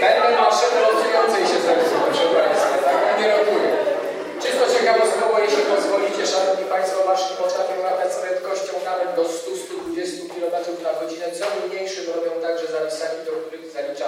Będę 0.00 0.28
maszyny 0.40 0.80
losującej 0.86 1.42
się 1.50 1.58
zepsuł, 1.66 1.98
proszę 2.06 2.26
Państwa, 2.36 2.74
tak 2.84 2.96
ja 3.06 3.12
nie 3.20 3.28
rotuję. 3.36 3.70
Czysto 4.42 4.64
ciekawostkowo, 4.74 5.38
jeśli 5.38 5.62
pozwolicie, 5.62 6.26
Szanowni 6.26 6.64
Państwo, 6.74 6.98
maszyn 7.06 7.36
potrafią 7.36 7.74
latać 7.82 8.12
z 8.12 8.16
prędkością 8.16 8.72
nawet 8.90 9.08
do 9.18 9.22
100-120 9.22 10.28
km 10.32 10.54
na 10.86 10.92
godzinę. 11.00 11.26
Co 11.38 11.44
mniejszym 11.66 12.04
robią 12.14 12.30
także 12.46 12.66
zapisaki, 12.66 13.18
do 13.26 13.32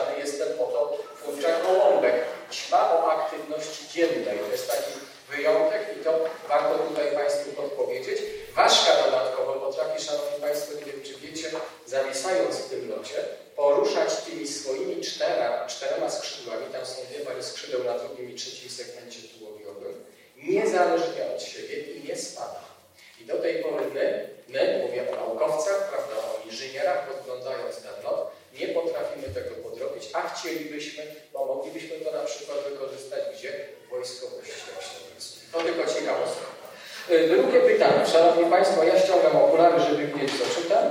zaliczany 0.05 0.21
jest 0.21 0.39
ten 0.39 0.53
oto 0.61 0.99
furczak 1.17 1.63
gołąbek. 1.63 2.15
Ćma 2.51 2.93
o 2.93 3.13
aktywności 3.13 3.89
dziennej. 3.89 4.39
To 4.39 4.53
jest 4.53 4.71
taki 4.71 4.93
wyjątek 5.31 5.83
i 6.01 6.05
to 6.05 6.25
warto 6.49 6.79
tutaj 6.79 7.15
Państwu 7.15 7.51
podpowiedzieć. 7.51 8.21
Ważka 8.55 8.93
dodatkowo 9.05 9.53
potrafi, 9.53 10.05
Szanowni 10.05 10.41
Państwo, 10.41 10.75
nie 10.75 10.93
wiem 10.93 11.03
czy 11.03 11.15
wiecie, 11.15 11.51
zawisając 11.87 12.57
w 12.57 12.71
tym 12.71 12.91
locie, 12.91 13.25
poruszać 13.57 14.17
tymi 14.17 14.47
swoimi 14.47 15.01
cztera, 15.01 15.67
czterema 15.67 16.11
skrzydłami, 16.11 16.67
tam 16.73 16.87
są 16.87 17.03
dwie 17.11 17.21
pary 17.21 17.43
skrzydeł 17.43 17.85
na 17.85 17.99
drugim 17.99 18.31
i 18.31 18.35
trzecim 18.35 18.71
segmencie 18.71 19.19
tułowiowym, 19.39 20.05
niezależnie 20.37 21.27
od 21.37 21.43
siebie 21.43 21.77
i 21.77 22.09
nie 22.09 22.17
spada. 22.17 22.61
I 23.21 23.25
do 23.25 23.39
tej 23.39 23.63
pory 23.63 23.85
my, 23.95 24.29
my, 24.49 24.81
mówię 24.87 25.13
o 25.13 25.17
naukowcach, 25.17 25.89
prawda, 25.91 26.15
o 26.17 26.51
inżynierach, 26.51 27.09
podglądając 27.09 27.77
ten 27.77 28.05
lot, 28.05 28.31
nie 28.61 28.69
potrafimy 28.69 29.29
tego 29.35 29.64
podrobić, 29.75 30.05
a 30.13 30.29
chcielibyśmy, 30.29 31.03
bo 31.33 31.47
moglibyśmy 31.47 31.97
to 31.97 32.13
na 32.13 32.25
przykład 32.25 32.59
wykorzystać 32.69 33.21
gdzie? 33.39 33.53
W 33.87 33.91
wojskowości 33.91 34.53
środowisku. 34.53 35.39
To 35.53 35.61
tylko 35.61 35.83
ciekawostka. 35.95 36.47
Y, 37.11 37.29
Drugie 37.29 37.61
pytanie. 37.61 38.07
Szanowni 38.07 38.51
Państwo, 38.51 38.85
ja 38.85 39.01
ściągam 39.01 39.37
okulary, 39.37 39.81
żeby 39.81 40.07
widzieć, 40.07 40.31
co 40.39 40.63
czytam. 40.63 40.85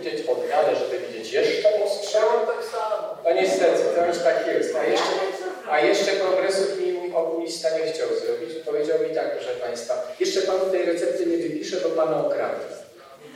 Widzieć 0.00 0.28
oddalę, 0.28 0.76
żeby 0.76 0.98
widzieć 0.98 1.32
jeszcze 1.32 1.68
ostrzałem. 1.84 2.46
tak 2.46 2.64
samo. 2.72 3.16
No 3.24 3.32
niestety, 3.32 3.82
to 3.96 4.06
już 4.06 4.18
tak 4.18 4.46
jest. 4.46 4.76
A 4.76 4.84
jeszcze, 4.84 5.12
a 5.70 5.80
jeszcze 5.80 6.12
progresów 6.12 6.78
mi 6.80 7.14
okulista 7.14 7.68
nie 7.70 7.92
chciał 7.92 8.08
zrobić. 8.08 8.50
Powiedział 8.66 8.98
mi 9.08 9.14
tak, 9.14 9.36
proszę 9.36 9.50
Państwa, 9.50 9.94
jeszcze 10.20 10.42
Panu 10.42 10.70
tej 10.70 10.86
recepty 10.86 11.26
nie 11.26 11.36
wypiszę, 11.36 11.76
bo 11.84 11.88
Pana 11.88 12.26
okradnę. 12.26 12.64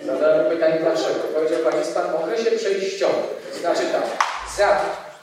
Zadałem 0.07 0.51
pytanie 0.51 0.79
dlaczego. 0.81 1.21
Powiedział 1.35 1.59
Pan, 1.59 1.79
jest 1.79 1.95
Pan 1.95 2.13
w 2.13 2.15
okresie 2.15 2.51
przejściowym. 2.51 3.27
Znaczy 3.61 3.81
tak, 3.93 4.03
za 4.57 4.81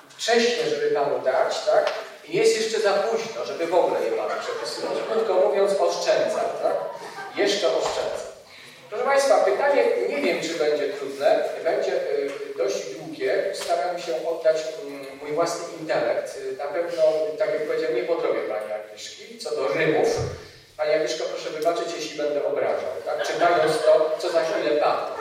wcześnie, 0.09 0.69
żeby 0.69 0.91
Panu 0.95 1.19
dać, 1.19 1.65
tak? 1.65 1.91
I 2.29 2.37
jest 2.37 2.61
jeszcze 2.61 2.79
za 2.79 2.93
późno, 2.93 3.45
żeby 3.45 3.67
w 3.67 3.75
ogóle 3.75 4.03
je 4.05 4.11
Panu 4.11 4.33
przepisywać. 4.41 4.97
Krótko 5.11 5.33
mówiąc, 5.33 5.71
oszczędzam, 5.79 6.49
tak? 6.63 6.75
Jeszcze 7.35 7.67
oszczędzam. 7.67 8.30
Proszę 8.91 9.05
Państwa, 9.05 9.37
pytanie, 9.37 9.83
nie 10.09 10.21
wiem, 10.21 10.41
czy 10.41 10.53
będzie 10.53 10.89
trudne, 10.89 11.43
będzie 11.63 11.93
y, 11.93 12.31
dość 12.57 12.95
długie. 12.95 13.43
Staram 13.53 13.99
się 13.99 14.27
oddać 14.29 14.57
y, 14.57 15.15
mój 15.21 15.31
własny 15.31 15.65
intelekt. 15.79 16.39
Na 16.57 16.65
pewno, 16.65 17.03
tak 17.39 17.49
jak 17.49 17.67
powiedziałem, 17.67 17.95
nie 17.95 18.03
podrobię 18.03 18.39
Pani 18.39 18.71
Agnieszki. 18.73 19.37
Co 19.37 19.55
do 19.55 19.67
rymów, 19.67 20.07
Pani 20.77 20.93
Agnieszko, 20.93 21.23
proszę 21.23 21.49
wybaczyć, 21.49 21.87
jeśli 21.95 22.17
będę 22.17 22.45
obrażał. 22.45 22.91
Tak? 23.05 23.27
Czytając 23.27 23.83
to, 23.85 24.17
co 24.19 24.29
za 24.29 24.41
chwilę 24.43 24.81
padło. 24.81 25.15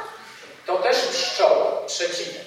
To 0.67 0.77
też 0.77 0.97
pszczoła, 0.97 1.83
przecinek. 1.87 2.47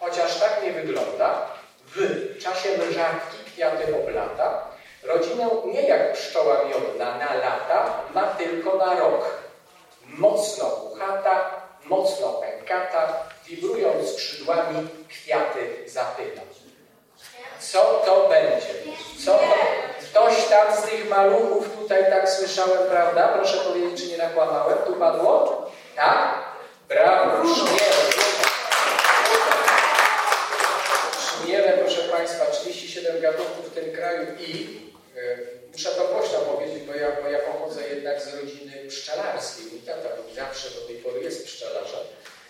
Chociaż 0.00 0.40
tak 0.40 0.62
nie 0.64 0.72
wygląda, 0.72 1.46
w 1.86 1.98
czasie 2.38 2.68
mrzawki 2.78 3.36
kwiaty 3.46 3.94
oblata, 3.96 4.68
rodzinę 5.02 5.48
nie 5.66 5.82
jak 5.82 6.12
pszczoła 6.12 6.64
miodna 6.64 7.18
na 7.18 7.34
lata, 7.34 8.02
ma 8.14 8.26
tylko 8.26 8.76
na 8.76 9.00
rok. 9.00 9.47
Mocno 10.08 10.64
puchata, 10.64 11.50
mocno 11.84 12.32
pękata, 12.32 13.28
wibrując 13.46 14.12
skrzydłami 14.12 14.88
kwiaty 15.08 15.84
zapyla. 15.86 16.42
Co 17.60 18.02
to 18.06 18.28
będzie? 18.28 18.66
Co 19.24 19.32
to? 19.32 19.54
Ktoś 20.10 20.48
tam 20.48 20.76
z 20.76 20.82
tych 20.82 21.08
maluchów 21.08 21.76
tutaj 21.78 22.10
tak 22.10 22.30
słyszałem, 22.30 22.88
prawda? 22.90 23.28
Proszę 23.28 23.56
powiedzieć, 23.56 24.02
czy 24.02 24.08
nie 24.08 24.18
nakłamałem? 24.18 24.78
Tu 24.86 24.92
padło? 24.92 25.66
Tak? 25.96 26.34
Brawo, 26.88 27.54
szmiele. 27.54 28.28
Szmiele, 31.20 31.72
proszę 31.72 32.02
Państwa, 32.02 32.44
37 32.46 33.20
gatunków 33.20 33.70
w 33.70 33.74
tym 33.74 33.92
kraju 33.92 34.26
i 34.38 34.80
e, 35.16 35.57
muszę 35.78 35.90
to 35.90 36.08
głośno 36.08 36.38
powiedzieć, 36.38 36.82
bo 36.82 36.94
ja, 36.94 37.08
bo 37.22 37.28
ja 37.28 37.38
pochodzę 37.38 37.88
jednak 37.88 38.22
z 38.22 38.34
rodziny 38.34 38.72
pszczelarskiej. 38.88 39.64
Mój 39.72 39.80
tata 39.80 40.08
był 40.16 40.34
zawsze 40.34 40.70
do 40.70 40.80
tej 40.86 40.96
pory 40.96 41.20
jest 41.20 41.46
pszczelarzem, 41.46 42.04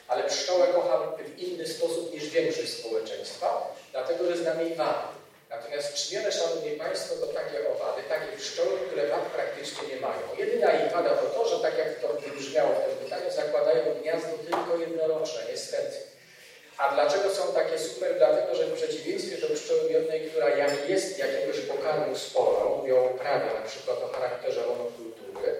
ale 0.08 0.24
pszczołę 0.24 0.66
kocham 0.66 1.02
w 1.16 1.38
inny 1.38 1.66
sposób 1.66 2.12
niż 2.14 2.28
większość 2.28 2.68
społeczeństwa, 2.68 3.74
dlatego 3.92 4.26
że 4.26 4.36
znam 4.36 4.60
jej 4.60 4.74
wady. 4.74 5.08
Natomiast 5.50 5.94
trzmiele, 5.94 6.32
Szanowni 6.32 6.70
Państwo, 6.70 7.14
to 7.14 7.26
takie 7.26 7.68
owady, 7.68 8.02
takie 8.08 8.36
pszczoły, 8.36 8.78
które 8.86 9.08
wad 9.08 9.22
praktycznie 9.22 9.88
nie 9.88 10.00
mają. 10.00 10.22
Jedyna 10.38 10.72
ich 10.72 10.92
wada 10.92 11.10
to 11.10 11.26
to, 11.26 11.48
że 11.48 11.62
tak 11.62 11.78
jak 11.78 12.00
to 12.00 12.08
wybrzmiało 12.08 12.70
w 12.74 12.84
tym 12.84 12.96
pytaniu, 13.04 13.30
zakładają 13.30 13.94
gniazdo 14.02 14.38
tylko 14.38 14.76
jednoroczne, 14.76 15.40
niestety. 15.50 15.96
A 16.78 16.94
dlaczego 16.94 17.30
są 17.30 17.52
takie 17.52 17.78
super? 17.78 18.18
Dlatego, 18.18 18.54
że 18.54 18.66
w 18.66 18.72
przeciwieństwie 18.72 19.36
do 19.38 19.54
pszczoły 19.54 19.90
miodnej, 19.90 20.30
która 20.30 20.48
jak 20.48 20.88
jest 20.88 21.18
jakiegoś 21.18 21.60
pokarmu 21.60 22.16
sporo, 22.16 22.76
mówią 22.76 23.04
o 23.04 23.08
prawie 23.08 23.46
na 23.60 23.68
przykład 23.68 23.98
o 24.02 24.08
charakterze 24.08 24.60
monokultury, 24.60 25.54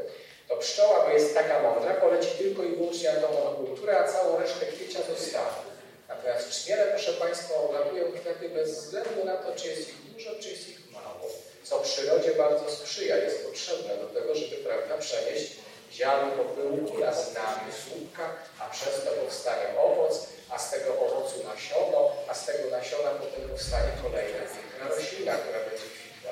to 0.48 0.56
pszczoła, 0.56 1.06
bo 1.06 1.12
jest 1.12 1.34
taka 1.34 1.62
mądra, 1.62 1.94
poleci 1.94 2.30
tylko 2.38 2.62
i 2.62 2.76
wyłącznie 2.76 3.12
na 3.12 3.20
tą 3.20 3.32
monokulturę, 3.32 3.98
a 3.98 4.08
całą 4.12 4.38
resztę 4.38 4.66
kwiecia 4.66 4.98
zostawi. 5.10 5.68
Natomiast 6.08 6.50
trzmiele, 6.50 6.84
proszę 6.84 7.12
Państwa, 7.12 7.54
odlatują 7.54 8.04
kwiaty 8.12 8.48
bez 8.48 8.70
względu 8.70 9.24
na 9.24 9.36
to, 9.36 9.52
czy 9.56 9.68
jest 9.68 9.88
ich 9.88 10.12
dużo, 10.12 10.30
czy 10.40 10.48
jest 10.50 10.68
ich 10.68 10.92
mało. 10.92 11.30
Co 11.62 11.80
przyrodzie 11.80 12.34
bardzo 12.34 12.70
sprzyja, 12.70 13.16
jest 13.16 13.46
potrzebne 13.46 13.96
do 13.96 14.06
tego, 14.20 14.34
żeby 14.34 14.56
prawda, 14.56 14.98
przenieść 14.98 15.52
ziarno 15.92 16.32
popyłku 16.32 16.98
na 16.98 17.12
znamy 17.12 17.72
słupka, 17.84 18.32
a 18.60 18.70
przez 18.70 19.04
to 19.04 19.10
powstanie 19.10 19.78
owoc, 19.78 20.28
a 20.50 20.58
z 20.58 20.70
tego 20.70 20.90
owocu 21.06 21.36
nasiono, 21.52 22.10
a 22.28 22.34
z 22.34 22.46
tego 22.46 22.70
nasiona 22.70 23.10
potem 23.10 23.48
powstanie 23.48 23.92
kolejna 24.02 24.38
piękna 24.38 24.96
roślina, 24.96 25.32
która 25.32 25.58
będzie 25.58 25.86
kwitła. 25.94 26.30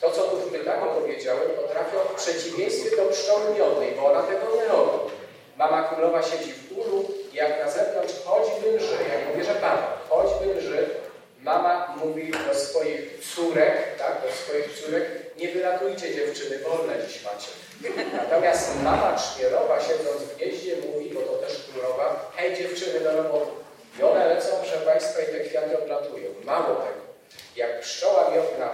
To, 0.00 0.10
co 0.10 0.22
tu 0.22 0.36
w 0.36 0.52
pytaniu 0.52 0.86
powiedziałem, 1.00 1.50
potrafią 1.62 1.98
w 1.98 2.14
przeciwieństwie 2.22 2.96
do 2.96 3.04
pszczoły 3.04 3.54
miodnej, 3.54 3.92
bo 3.96 4.06
ona 4.10 4.22
tego 4.22 4.56
nie 4.56 4.64
robi. 4.64 5.10
Mama 5.56 5.82
królowa 5.82 6.22
siedzi 6.22 6.52
w 6.52 6.78
ulu 6.78 7.04
i 7.32 7.36
jak 7.36 7.64
na 7.64 7.70
zewnątrz 7.70 8.14
choćby 8.24 8.76
lży, 8.76 8.96
ja 9.08 9.20
nie 9.20 9.26
mówię, 9.26 9.44
że 9.44 9.54
pana, 9.54 9.88
choćby 10.08 10.54
lży, 10.54 10.86
mama 11.42 11.94
mówi 11.96 12.32
do 12.48 12.54
swoich 12.54 13.24
córek, 13.34 13.98
tak, 13.98 14.22
do 14.22 14.32
swoich 14.36 14.80
córek, 14.80 15.04
nie 15.36 15.48
wylatujcie 15.48 16.14
dziewczyny, 16.14 16.58
wolne 16.58 16.94
dziś 17.06 17.24
macie. 17.24 17.48
Natomiast 18.12 18.82
mama 18.82 19.16
czmierowa 19.16 19.80
siedząc 19.80 20.22
w 20.22 20.36
gnieździe 20.36 20.76
mówi, 20.76 21.10
bo 21.14 21.20
to 21.20 21.32
też 21.32 21.52
królowa, 21.72 22.30
hej 22.36 22.56
dziewczyny 22.56 23.00
do 23.00 23.22
roboty. 23.22 23.50
I 23.98 24.02
one 24.02 24.28
lecą, 24.28 24.48
proszę 24.60 24.76
Państwa, 24.78 25.22
i 25.22 25.26
te 25.26 25.40
kwiaty 25.40 25.78
oblatują. 25.82 26.30
Mało 26.44 26.74
tego. 26.74 27.00
Jak 27.56 27.80
pszczoła 27.80 28.30
miodna, 28.30 28.70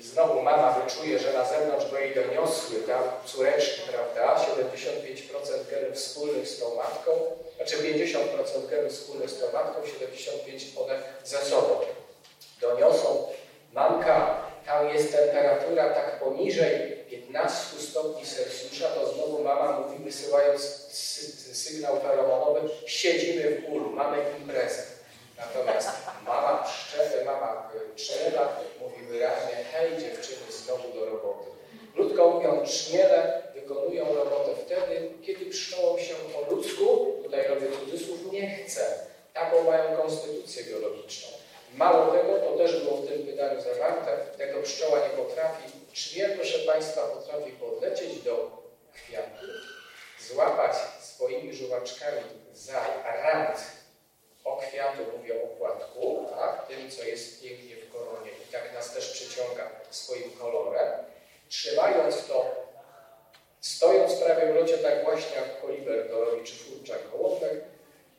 znowu 0.00 0.42
mama 0.42 0.72
wyczuje, 0.72 1.18
że 1.18 1.32
na 1.32 1.44
zewnątrz 1.44 1.90
go 1.90 1.98
jej 1.98 2.14
doniosły 2.14 2.80
tam 2.80 3.02
córeczki, 3.24 3.80
prawda, 3.92 4.44
75% 4.44 5.70
genów 5.70 5.96
wspólnych 5.96 6.48
z 6.48 6.60
tą 6.60 6.74
matką, 6.74 7.10
znaczy 7.56 7.76
50% 7.76 8.68
genów 8.70 8.92
wspólnych 8.92 9.30
z 9.30 9.40
tą 9.40 9.52
matką, 9.52 9.80
75% 9.80 10.82
one 10.82 11.02
ze 11.24 11.38
sobą 11.38 11.80
doniosą. 12.60 13.26
Mamka, 13.72 14.42
tam 14.66 14.88
jest 14.88 15.12
temperatura 15.12 15.90
tak 15.90 16.20
poniżej 16.20 17.01
15 17.32 17.80
stopni 17.80 18.26
Celsjusza, 18.26 18.88
to 18.88 19.12
znowu 19.12 19.44
mama 19.44 19.80
mówi, 19.80 20.04
wysyłając 20.04 20.62
sy 20.90 21.54
sygnał 21.54 22.00
feromonowy, 22.00 22.60
siedzimy 22.86 23.60
w 23.60 23.72
ulu, 23.72 23.90
mamy 23.90 24.18
imprezę. 24.40 24.82
Natomiast 25.38 25.88
mama 26.26 26.64
pszczele, 26.64 27.24
mama 27.24 27.70
trzela 27.96 28.56
mówi 28.80 29.06
wyraźnie, 29.06 29.64
hej 29.72 29.90
dziewczyny, 29.90 30.52
znowu 30.64 30.88
do 30.92 31.04
roboty. 31.06 31.50
Krótko 31.94 32.30
mówiąc, 32.30 32.70
czmiele 32.70 33.42
wykonują 33.54 34.14
robotę 34.14 34.50
wtedy, 34.66 35.10
kiedy 35.22 35.46
pszczołom 35.46 35.98
się 36.00 36.14
po 36.14 36.54
ludzku, 36.54 37.14
tutaj 37.22 37.48
robię 37.48 37.66
cudzysłów, 37.80 38.32
nie 38.32 38.50
chce. 38.56 38.98
Taką 39.32 39.62
mają 39.64 39.96
konstytucję 39.96 40.64
biologiczną. 40.64 41.41
Mało 41.76 42.12
tego, 42.12 42.38
to 42.38 42.56
też 42.56 42.80
było 42.84 42.96
w 42.96 43.08
tym 43.08 43.26
pytaniu 43.26 43.60
zawarte, 43.60 44.16
tego 44.38 44.62
pszczoła 44.62 44.98
nie 44.98 45.24
potrafi. 45.24 45.62
Czmiel, 45.92 46.36
proszę 46.36 46.58
Państwa, 46.58 47.02
potrafi 47.02 47.50
podlecieć 47.52 48.22
do 48.22 48.62
kwiatu, 48.94 49.46
złapać 50.28 50.76
swoimi 51.00 51.54
żuwaczkami 51.54 52.22
za 52.52 52.86
rand 53.04 53.58
o 54.44 54.56
kwiatu, 54.56 54.98
mówię 55.16 55.42
o 55.44 55.46
płatku, 55.46 56.26
tak, 56.30 56.66
tym, 56.68 56.90
co 56.90 57.02
jest 57.02 57.42
pięknie 57.42 57.76
w 57.76 57.92
koronie 57.92 58.30
i 58.30 58.52
tak 58.52 58.74
nas 58.74 58.94
też 58.94 59.12
przyciąga 59.12 59.70
swoim 59.90 60.30
kolorem, 60.30 60.92
trzymając 61.48 62.26
to, 62.26 62.66
stojąc 63.60 64.14
prawie 64.14 64.52
w 64.52 64.54
locie, 64.54 64.78
tak 64.78 65.04
właśnie 65.04 65.36
jak 65.36 65.60
koliber 65.60 66.08
to 66.10 66.24
robi, 66.24 66.44
czy 66.44 66.54
furczak 66.54 67.10
gołąbek, 67.10 67.60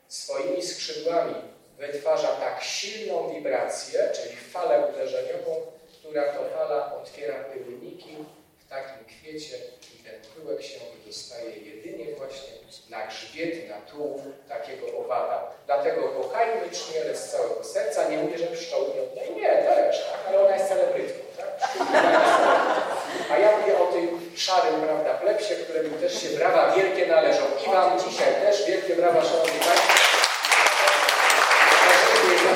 swoimi 0.08 0.64
skrzydłami 0.64 1.53
wytwarza 1.78 2.28
tak 2.28 2.64
silną 2.64 3.34
wibrację, 3.34 4.10
czyli 4.16 4.36
falę 4.36 4.88
uderzeniową, 4.88 5.62
która 6.00 6.24
to 6.24 6.40
fala 6.58 6.96
otwiera 6.96 7.36
pyłniki 7.36 8.18
w 8.60 8.70
takim 8.70 9.06
kwiecie 9.06 9.56
i 9.96 10.04
ten 10.04 10.16
pyłek 10.36 10.62
się 10.62 10.80
dostaje 11.06 11.52
jedynie 11.52 12.16
właśnie 12.16 12.54
na 12.90 13.08
grzbiet, 13.08 13.70
na 13.70 13.76
tułów 13.92 14.22
takiego 14.50 14.86
owada. 14.98 15.52
Dlatego 15.66 16.02
kochajmy 16.02 16.70
czmiele 16.72 17.16
z 17.16 17.32
całego 17.32 17.64
serca. 17.64 18.10
Nie 18.10 18.18
mówię, 18.18 18.38
że 18.38 18.48
pszczoły 18.48 18.88
miodnej, 18.96 19.36
nie, 19.36 19.50
też, 19.50 20.06
tak, 20.12 20.20
ale 20.28 20.46
ona 20.46 20.56
jest 20.56 20.68
celebrytką. 20.68 21.20
Tak? 21.38 21.70
A 23.32 23.38
ja 23.38 23.58
mówię 23.58 23.80
o 23.80 23.86
tym 23.86 24.32
szarym, 24.36 24.82
prawda, 24.82 25.14
plepsie, 25.14 25.56
któremu 25.56 25.98
też 25.98 26.22
się 26.22 26.30
brawa 26.30 26.76
wielkie 26.76 27.08
należą. 27.08 27.44
I 27.68 27.70
Wam 27.70 28.00
dzisiaj 28.00 28.34
też 28.34 28.68
wielkie 28.68 28.96
brawa, 28.96 29.24
Szanowni 29.24 29.60
Państwo 29.60 30.14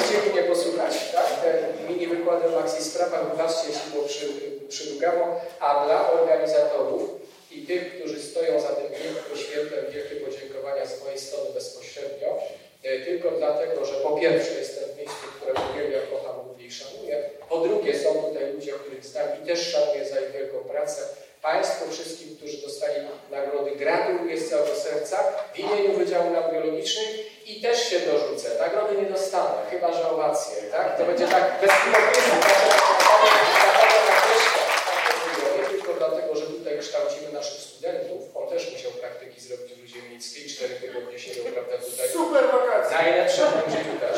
chcieli 0.07 0.31
mnie 0.31 0.43
posłuchać, 0.43 1.11
tak? 1.13 1.25
Te 1.41 1.53
mini 1.89 2.07
wykłady 2.07 2.49
o 3.21 3.21
akcji 3.21 3.33
sprawa, 3.33 3.35
wybaczcie, 3.35 3.67
jeśli 3.67 3.91
było 3.91 4.03
przy, 4.03 4.25
przydługawo, 4.69 5.41
a 5.59 5.85
dla 5.85 6.11
organizatorów 6.11 7.01
i 7.51 7.61
tych, 7.61 7.95
którzy 7.95 8.21
stoją 8.21 8.61
za 8.61 8.67
tym 8.67 8.87
wielkim 8.91 9.37
świętem, 9.37 9.85
wielkie 9.93 10.15
podziękowania 10.15 10.85
z 10.85 11.03
mojej 11.03 11.19
strony 11.19 11.49
bezpośrednio, 11.53 12.39
e, 12.83 12.99
tylko 12.99 13.31
dlatego, 13.31 13.85
że 13.85 13.93
po 13.93 14.17
pierwsze 14.17 14.53
jestem 14.59 14.89
w 14.89 14.97
miejscu, 14.97 15.25
które 15.35 15.53
uwielbiam, 15.71 16.01
kocham, 16.11 16.47
lubię 16.47 16.65
i 16.65 16.71
szanuję, 16.71 17.29
po 17.49 17.57
drugie 17.59 17.99
są 17.99 18.13
tutaj 18.13 18.53
ludzie, 18.53 18.71
których 18.71 19.05
znam 19.05 19.27
i 19.43 19.47
też 19.47 19.71
szanuję 19.71 20.05
za 20.05 20.19
ich 20.19 20.31
wielką 20.31 20.57
pracę, 20.57 21.01
Państwu 21.41 21.91
wszystkim, 21.91 22.35
którzy 22.37 22.57
dostali 22.61 22.95
nagrody, 23.31 23.71
gratuluję 23.71 24.37
z 24.37 24.49
całego 24.49 24.75
serca 24.75 25.17
w 25.53 25.59
imieniu 25.59 25.93
Wydziału 25.93 26.29
Nauk 26.29 26.53
Biologicznych 26.53 27.36
i 27.47 27.61
też 27.61 27.89
się 27.89 27.99
dorzucę. 27.99 28.49
Nagrody 28.59 29.01
nie 29.01 29.09
dostanę, 29.09 29.55
chyba 29.71 29.93
że 29.93 30.09
owacje, 30.09 30.63
tak? 30.71 30.97
To 30.97 31.05
będzie 31.05 31.27
tak 31.27 31.61
bez 31.61 31.71
hipokryzji. 31.71 32.31
Nie 35.59 35.69
tylko 35.69 35.93
dlatego, 35.93 36.35
że 36.35 36.45
tutaj 36.45 36.79
kształcimy 36.79 37.31
naszych 37.33 37.61
studentów, 37.61 38.21
on 38.35 38.49
też 38.49 38.71
musiał 38.71 38.91
praktyki 38.91 39.41
zrobić 39.41 39.73
w 39.73 39.81
Ludzie 39.81 40.09
Miejskiej, 40.09 40.49
cztery 40.49 40.75
tygodnie 40.75 41.19
siedział, 41.19 41.45
prawda, 41.45 41.77
tutaj. 41.77 42.09
Super 42.09 42.43
wakacje! 42.51 42.97
Najlepsze 42.97 43.41
w 43.67 43.71
życiu 43.71 43.99
też, 43.99 44.17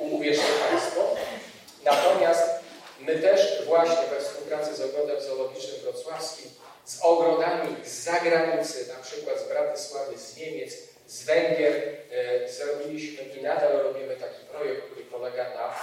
uwierzcie 0.00 0.52
Państwo. 0.70 1.00
Natomiast 1.84 2.42
my 3.00 3.18
też 3.18 3.62
właśnie 3.66 4.06
we 4.10 4.20
współpracy 4.20 4.76
z 4.76 4.80
Ogrodem 4.80 5.20
Zoologicznym 5.20 5.80
Wrocławskim, 5.80 6.50
z 6.84 7.00
ogrodami 7.02 7.76
z 7.84 8.04
zagranicy, 8.04 8.86
na 8.96 9.04
przykład 9.04 9.40
z 9.40 9.48
Bratysławy, 9.48 10.18
z 10.18 10.36
Niemiec, 10.36 10.72
z 11.06 11.24
Węgier, 11.24 11.95
i 12.92 13.42
nadal 13.42 13.72
robimy 13.82 14.16
taki 14.16 14.44
projekt, 14.52 14.82
który 14.82 15.02
polega 15.02 15.44
na 15.44 15.74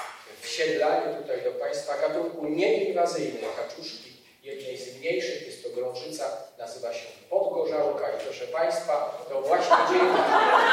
wsiedlaniu 0.41 1.21
tutaj 1.21 1.41
do 1.41 1.51
Państwa 1.51 1.97
gatunku 1.97 2.47
nieinwazyjnej 2.47 3.43
kaczuszki, 3.57 4.13
jednej 4.43 4.77
z 4.77 4.97
mniejszych, 4.97 5.47
jest 5.47 5.63
to 5.63 5.69
grążyca, 5.69 6.25
nazywa 6.57 6.93
się 6.93 7.07
Podgorzałka. 7.29 8.05
I 8.09 8.23
proszę 8.23 8.47
Państwa, 8.47 9.25
to 9.29 9.41
właśnie 9.41 9.75
dzięki, 9.89 10.21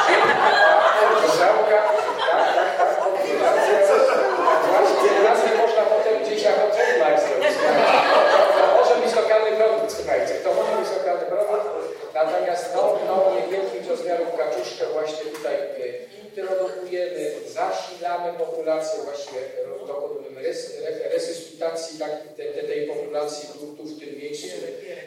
dzięki 0.06 0.32
Podgorzałka, 1.00 1.78
tak, 2.30 2.54
tak, 2.54 2.76
tak, 2.78 2.96
tak, 2.96 3.10
właśnie 4.70 5.50
nie 5.50 5.62
można 5.62 5.82
potem 5.82 6.24
gdzieś 6.24 6.42
jako 6.42 6.60
trademark 6.74 7.20
zrobić. 7.20 7.54
To 8.58 8.76
może 8.76 8.94
być 9.02 9.14
lokalny 9.14 9.56
produkt, 9.56 9.92
słuchajcie, 9.96 10.34
to 10.44 10.54
może 10.54 10.72
być 10.80 10.88
lokalny 10.98 11.26
produkt, 11.26 11.66
natomiast 12.14 12.74
tą, 12.74 12.80
tą 13.08 13.34
niewielkich 13.34 13.88
rozmiarów 13.90 14.36
kaczuszkę 14.38 14.84
właśnie 14.92 15.24
tutaj 15.24 15.54
zasilamy 17.60 18.38
populację, 18.38 19.00
właściwie 19.04 19.40
dokonujemy 19.86 20.40
resuscytacji 21.14 21.98
tak, 21.98 22.10
tej, 22.36 22.52
tej 22.66 22.88
populacji 22.88 23.48
tu, 23.76 23.84
w 23.84 24.00
tym 24.00 24.18
miejscu. 24.18 24.46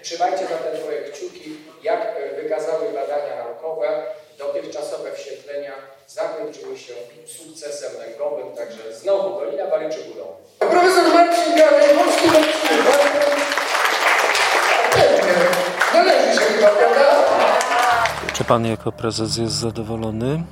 Trzymajcie 0.02 0.48
za 0.48 0.58
ten 0.58 0.82
projekt 0.82 1.12
kciuki. 1.12 1.58
Jak 1.84 2.02
e, 2.02 2.42
wykazały 2.42 2.86
badania 2.94 3.44
naukowe, 3.44 4.04
dotychczasowe 4.38 5.12
wświetlenia 5.12 5.74
zakończyły 6.08 6.78
się 6.78 6.94
sukcesem 7.26 7.92
lękowym, 8.00 8.56
także 8.56 8.94
znowu 8.94 9.40
Dolina 9.40 9.68
Baliczy 9.68 10.00
Górą. 10.04 10.26
Profesor 10.60 11.14
Marcin 11.14 11.56
Gawin, 11.58 11.98
polski 11.98 12.28
Należy 15.94 16.40
się 16.40 16.46
chyba, 16.46 16.68
prawda? 16.68 17.24
Czy 18.34 18.44
pan 18.44 18.66
jako 18.66 18.92
prezes 18.92 19.38
jest 19.38 19.56
zadowolony 19.56 20.28
e, 20.28 20.44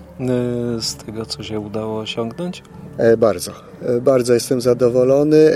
z 0.82 0.96
tego, 0.96 1.26
co 1.26 1.44
się 1.44 1.60
udało 1.60 2.00
osiągnąć? 2.00 2.64
E, 2.98 3.18
bardzo. 3.18 3.52
E, 3.82 4.02
bardzo 4.02 4.34
jestem 4.34 4.62
zadowolony. 4.62 5.52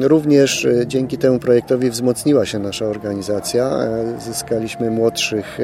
Również 0.00 0.66
dzięki 0.86 1.18
temu 1.18 1.38
projektowi 1.38 1.90
wzmocniła 1.90 2.46
się 2.46 2.58
nasza 2.58 2.84
organizacja. 2.84 3.70
Zyskaliśmy 4.18 4.90
młodszych 4.90 5.58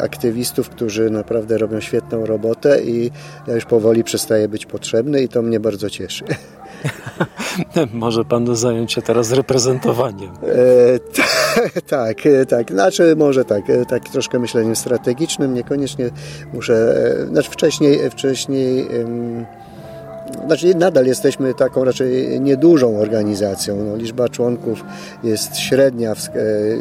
aktywistów, 0.00 0.68
którzy 0.68 1.10
naprawdę 1.10 1.58
robią 1.58 1.80
świetną 1.80 2.26
robotę 2.26 2.82
i 2.82 3.10
ja 3.46 3.54
już 3.54 3.64
powoli 3.64 4.04
przestaję 4.04 4.48
być 4.48 4.66
potrzebny 4.66 5.22
i 5.22 5.28
to 5.28 5.42
mnie 5.42 5.60
bardzo 5.60 5.90
cieszy. 5.90 6.24
Może 7.92 8.24
pan 8.24 8.56
zająć 8.56 8.92
się 8.92 9.02
teraz 9.02 9.32
reprezentowaniem. 9.32 10.30
E, 11.74 11.80
tak, 11.96 12.16
tak. 12.48 12.70
Znaczy 12.70 13.16
może 13.16 13.44
tak, 13.44 13.62
tak 13.88 14.08
troszkę 14.08 14.38
myśleniem 14.38 14.76
strategicznym. 14.76 15.54
Niekoniecznie 15.54 16.10
muszę, 16.52 16.94
znaczy 17.28 17.50
wcześniej, 17.50 18.10
wcześniej 18.10 18.88
znaczy 20.46 20.74
nadal 20.74 21.06
jesteśmy 21.06 21.54
taką 21.54 21.84
raczej 21.84 22.40
niedużą 22.40 22.98
organizacją. 22.98 23.76
No, 23.84 23.96
liczba 23.96 24.28
członków 24.28 24.84
jest 25.24 25.56
średnia, 25.56 26.14
w, 26.14 26.20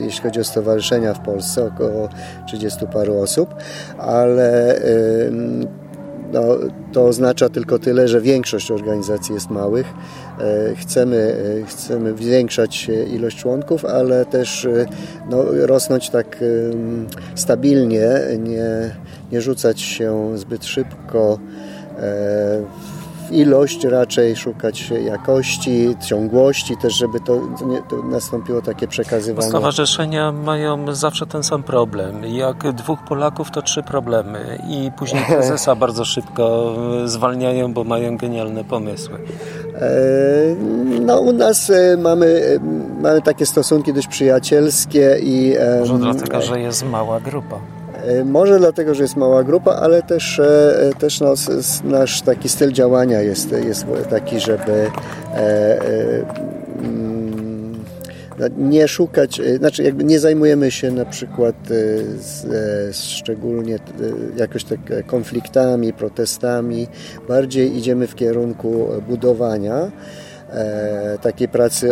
jeśli 0.02 0.24
chodzi 0.24 0.40
o 0.40 0.44
stowarzyszenia 0.44 1.14
w 1.14 1.20
Polsce, 1.20 1.66
około 1.66 2.10
30 2.48 2.88
paru 2.94 3.18
osób, 3.20 3.56
ale 3.98 4.80
no, 6.34 6.42
to 6.94 7.06
oznacza 7.06 7.50
tylko 7.50 7.80
tyle, 7.80 8.08
że 8.08 8.22
większość 8.22 8.72
organizacji 8.72 9.36
jest 9.36 9.50
małych. 9.50 9.94
Chcemy, 10.76 11.36
chcemy 11.68 12.18
zwiększać 12.18 12.90
ilość 13.14 13.38
członków, 13.38 13.86
ale 13.86 14.26
też 14.26 14.68
no, 15.30 15.44
rosnąć 15.52 16.10
tak 16.10 16.38
stabilnie, 17.36 18.10
nie, 18.40 18.96
nie 19.32 19.42
rzucać 19.42 19.82
się 19.82 20.38
zbyt 20.38 20.66
szybko 20.66 21.40
ilość, 23.32 23.84
raczej 23.84 24.36
szukać 24.36 24.90
jakości, 25.06 25.96
ciągłości 26.06 26.78
też, 26.78 26.94
żeby 26.94 27.20
to, 27.20 27.42
nie, 27.66 27.82
to 27.82 28.04
nastąpiło 28.04 28.62
takie 28.62 28.88
przekazywanie. 28.88 29.50
Stowarzyszenia 29.50 30.32
mają 30.32 30.96
zawsze 30.96 31.26
ten 31.26 31.44
sam 31.44 31.64
problem. 31.64 32.26
Jak 32.26 32.72
dwóch 32.74 33.00
Polaków, 33.08 33.52
to 33.52 33.62
trzy 33.62 33.84
problemy 33.84 34.60
i 34.70 34.92
później 34.98 35.26
prezesa 35.34 35.76
bardzo 35.76 36.06
szybko 36.06 36.76
zwalniają, 37.06 37.74
bo 37.74 37.84
mają 37.84 38.18
genialne 38.18 38.64
pomysły. 38.64 39.20
E, 39.76 39.90
no 41.02 41.20
u 41.20 41.34
nas 41.34 41.70
e, 41.70 41.98
mamy, 41.98 42.26
e, 42.26 42.60
mamy 43.02 43.22
takie 43.22 43.46
stosunki 43.46 43.94
dość 43.94 44.08
przyjacielskie 44.08 45.18
i... 45.22 45.56
Może 45.80 45.98
dlatego, 45.98 46.42
że 46.42 46.60
jest 46.60 46.86
mała 46.86 47.20
grupa. 47.20 47.77
E, 48.08 48.26
może 48.26 48.60
dlatego, 48.60 48.96
że 48.96 49.04
jest 49.04 49.16
mała 49.16 49.44
grupa, 49.44 49.72
ale 49.72 50.04
też, 50.04 50.40
e, 50.40 50.92
też 51.00 51.20
no, 51.20 51.34
nasz 51.84 52.22
taki 52.22 52.50
styl 52.50 52.72
działania 52.72 53.22
jest, 53.22 53.52
jest 53.52 53.86
taki, 54.10 54.40
żeby 54.40 54.92
e, 55.34 55.80
mm, 56.80 57.84
no, 58.40 58.48
nie 58.58 58.88
szukać, 58.88 59.42
znaczy 59.58 59.84
jakby 59.84 60.04
nie 60.04 60.20
zajmujemy 60.20 60.72
się 60.72 60.92
na 60.92 61.06
przykład 61.06 61.56
z, 62.20 62.42
z 62.96 63.04
szczególnie 63.04 63.80
jakoś 64.38 64.64
tak 64.64 64.80
konfliktami, 65.08 65.94
protestami. 65.94 66.88
Bardziej 67.28 67.78
idziemy 67.78 68.08
w 68.08 68.16
kierunku 68.16 68.88
budowania 69.08 69.92
takiej 71.22 71.48
pracy 71.48 71.90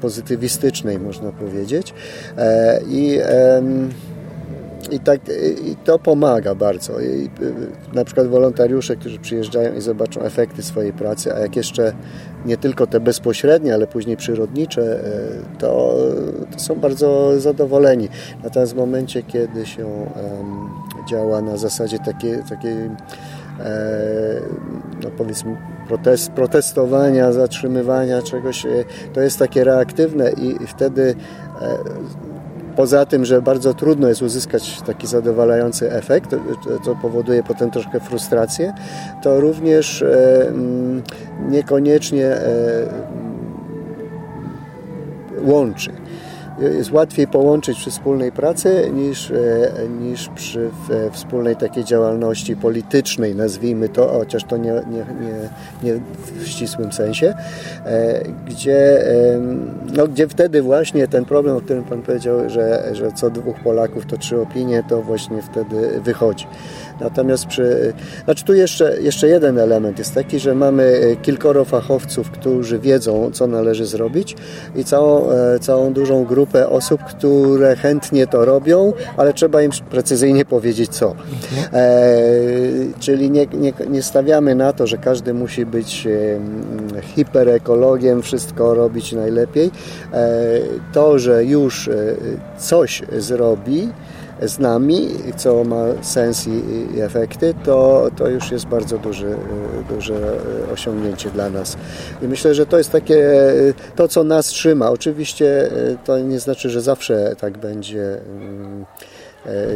pozytywistycznej, 0.00 0.98
można 0.98 1.32
powiedzieć. 1.32 1.94
I 2.88 3.18
i, 4.90 5.00
tak, 5.00 5.20
I 5.64 5.76
to 5.76 5.98
pomaga 5.98 6.54
bardzo. 6.54 7.00
I, 7.00 7.30
na 7.92 8.04
przykład 8.04 8.26
wolontariusze, 8.26 8.96
którzy 8.96 9.18
przyjeżdżają 9.18 9.74
i 9.74 9.80
zobaczą 9.80 10.20
efekty 10.20 10.62
swojej 10.62 10.92
pracy, 10.92 11.34
a 11.34 11.38
jak 11.38 11.56
jeszcze 11.56 11.92
nie 12.46 12.56
tylko 12.56 12.86
te 12.86 13.00
bezpośrednie, 13.00 13.74
ale 13.74 13.86
później 13.86 14.16
przyrodnicze, 14.16 14.82
e, 14.82 15.58
to, 15.58 15.96
to 16.52 16.58
są 16.58 16.74
bardzo 16.74 17.40
zadowoleni. 17.40 18.08
Natomiast 18.44 18.72
w 18.72 18.76
momencie, 18.76 19.22
kiedy 19.22 19.66
się 19.66 19.86
um, 19.86 20.06
działa 21.10 21.42
na 21.42 21.56
zasadzie 21.56 21.98
takiej, 21.98 22.38
takiej 22.48 22.76
e, 22.76 22.90
no 25.02 25.10
powiedzmy 25.16 25.56
protest, 25.88 26.30
protestowania, 26.30 27.32
zatrzymywania 27.32 28.22
czegoś, 28.22 28.66
e, 28.66 28.84
to 29.12 29.20
jest 29.20 29.38
takie 29.38 29.64
reaktywne 29.64 30.30
i 30.30 30.66
wtedy 30.66 31.14
Poza 32.76 33.06
tym, 33.06 33.24
że 33.24 33.42
bardzo 33.42 33.74
trudno 33.74 34.08
jest 34.08 34.22
uzyskać 34.22 34.80
taki 34.86 35.06
zadowalający 35.06 35.92
efekt, 35.92 36.30
to 36.84 36.96
powoduje 37.02 37.42
potem 37.42 37.70
troszkę 37.70 38.00
frustrację, 38.00 38.72
to 39.22 39.40
również 39.40 40.02
e, 40.02 40.48
mm, 40.48 41.02
niekoniecznie 41.48 42.26
e, 42.26 42.88
łączy 45.44 45.90
jest 46.60 46.92
łatwiej 46.92 47.26
połączyć 47.26 47.78
przy 47.78 47.90
wspólnej 47.90 48.32
pracy 48.32 48.90
niż, 48.94 49.30
e, 49.30 49.34
niż 50.00 50.28
przy 50.28 50.70
wspólnej 51.12 51.56
takiej 51.56 51.84
działalności 51.84 52.56
politycznej, 52.56 53.34
nazwijmy 53.34 53.88
to, 53.88 54.08
chociaż 54.08 54.44
to 54.44 54.56
nie, 54.56 54.72
nie, 54.72 55.06
nie, 55.20 55.50
nie 55.82 56.00
w 56.34 56.48
ścisłym 56.48 56.92
sensie, 56.92 57.34
e, 57.84 58.22
gdzie, 58.46 59.04
no, 59.96 60.08
gdzie 60.08 60.28
wtedy 60.28 60.62
właśnie 60.62 61.08
ten 61.08 61.24
problem, 61.24 61.56
o 61.56 61.60
którym 61.60 61.84
Pan 61.84 62.02
powiedział, 62.02 62.50
że, 62.50 62.88
że 62.92 63.12
co 63.12 63.30
dwóch 63.30 63.60
Polaków 63.60 64.06
to 64.06 64.16
trzy 64.16 64.40
opinie, 64.40 64.82
to 64.88 65.02
właśnie 65.02 65.42
wtedy 65.42 66.00
wychodzi. 66.00 66.46
Natomiast 67.00 67.46
przy, 67.46 67.92
znaczy 68.24 68.44
tu 68.44 68.54
jeszcze, 68.54 69.02
jeszcze 69.02 69.28
jeden 69.28 69.58
element 69.58 69.98
jest 69.98 70.14
taki, 70.14 70.38
że 70.38 70.54
mamy 70.54 70.82
e, 70.82 71.16
kilkoro 71.16 71.64
fachowców, 71.64 72.30
którzy 72.30 72.78
wiedzą, 72.78 73.30
co 73.32 73.46
należy 73.46 73.86
zrobić 73.86 74.36
i 74.76 74.84
całą, 74.84 75.30
e, 75.30 75.58
całą 75.58 75.92
dużą 75.92 76.24
grupę 76.24 76.68
osób, 76.68 77.04
które 77.04 77.76
chętnie 77.76 78.26
to 78.26 78.44
robią, 78.44 78.92
ale 79.16 79.32
trzeba 79.32 79.62
im 79.62 79.70
precyzyjnie 79.90 80.44
powiedzieć 80.44 80.90
co. 80.90 81.14
E, 81.72 82.06
czyli 83.00 83.30
nie, 83.30 83.46
nie, 83.46 83.72
nie 83.90 84.02
stawiamy 84.02 84.54
na 84.54 84.72
to, 84.72 84.86
że 84.86 84.98
każdy 84.98 85.34
musi 85.34 85.66
być 85.66 86.06
e, 86.06 87.02
hiperekologiem, 87.02 88.22
wszystko 88.22 88.74
robić 88.74 89.12
najlepiej. 89.12 89.70
E, 90.12 90.28
to, 90.92 91.18
że 91.18 91.44
już 91.44 91.90
coś 92.58 93.02
zrobi, 93.18 93.88
z 94.42 94.58
nami, 94.58 95.08
co 95.36 95.64
ma 95.64 95.84
sens 96.02 96.46
i, 96.46 96.62
i 96.96 97.00
efekty, 97.00 97.54
to, 97.64 98.08
to 98.16 98.28
już 98.28 98.50
jest 98.50 98.66
bardzo 98.66 98.98
duży, 98.98 99.36
duże 99.88 100.14
osiągnięcie 100.72 101.30
dla 101.30 101.50
nas. 101.50 101.76
I 102.22 102.28
myślę, 102.28 102.54
że 102.54 102.66
to 102.66 102.78
jest 102.78 102.92
takie 102.92 103.32
to, 103.96 104.08
co 104.08 104.24
nas 104.24 104.46
trzyma. 104.46 104.90
Oczywiście 104.90 105.70
to 106.04 106.18
nie 106.18 106.40
znaczy, 106.40 106.70
że 106.70 106.80
zawsze 106.80 107.36
tak 107.40 107.58
będzie 107.58 108.20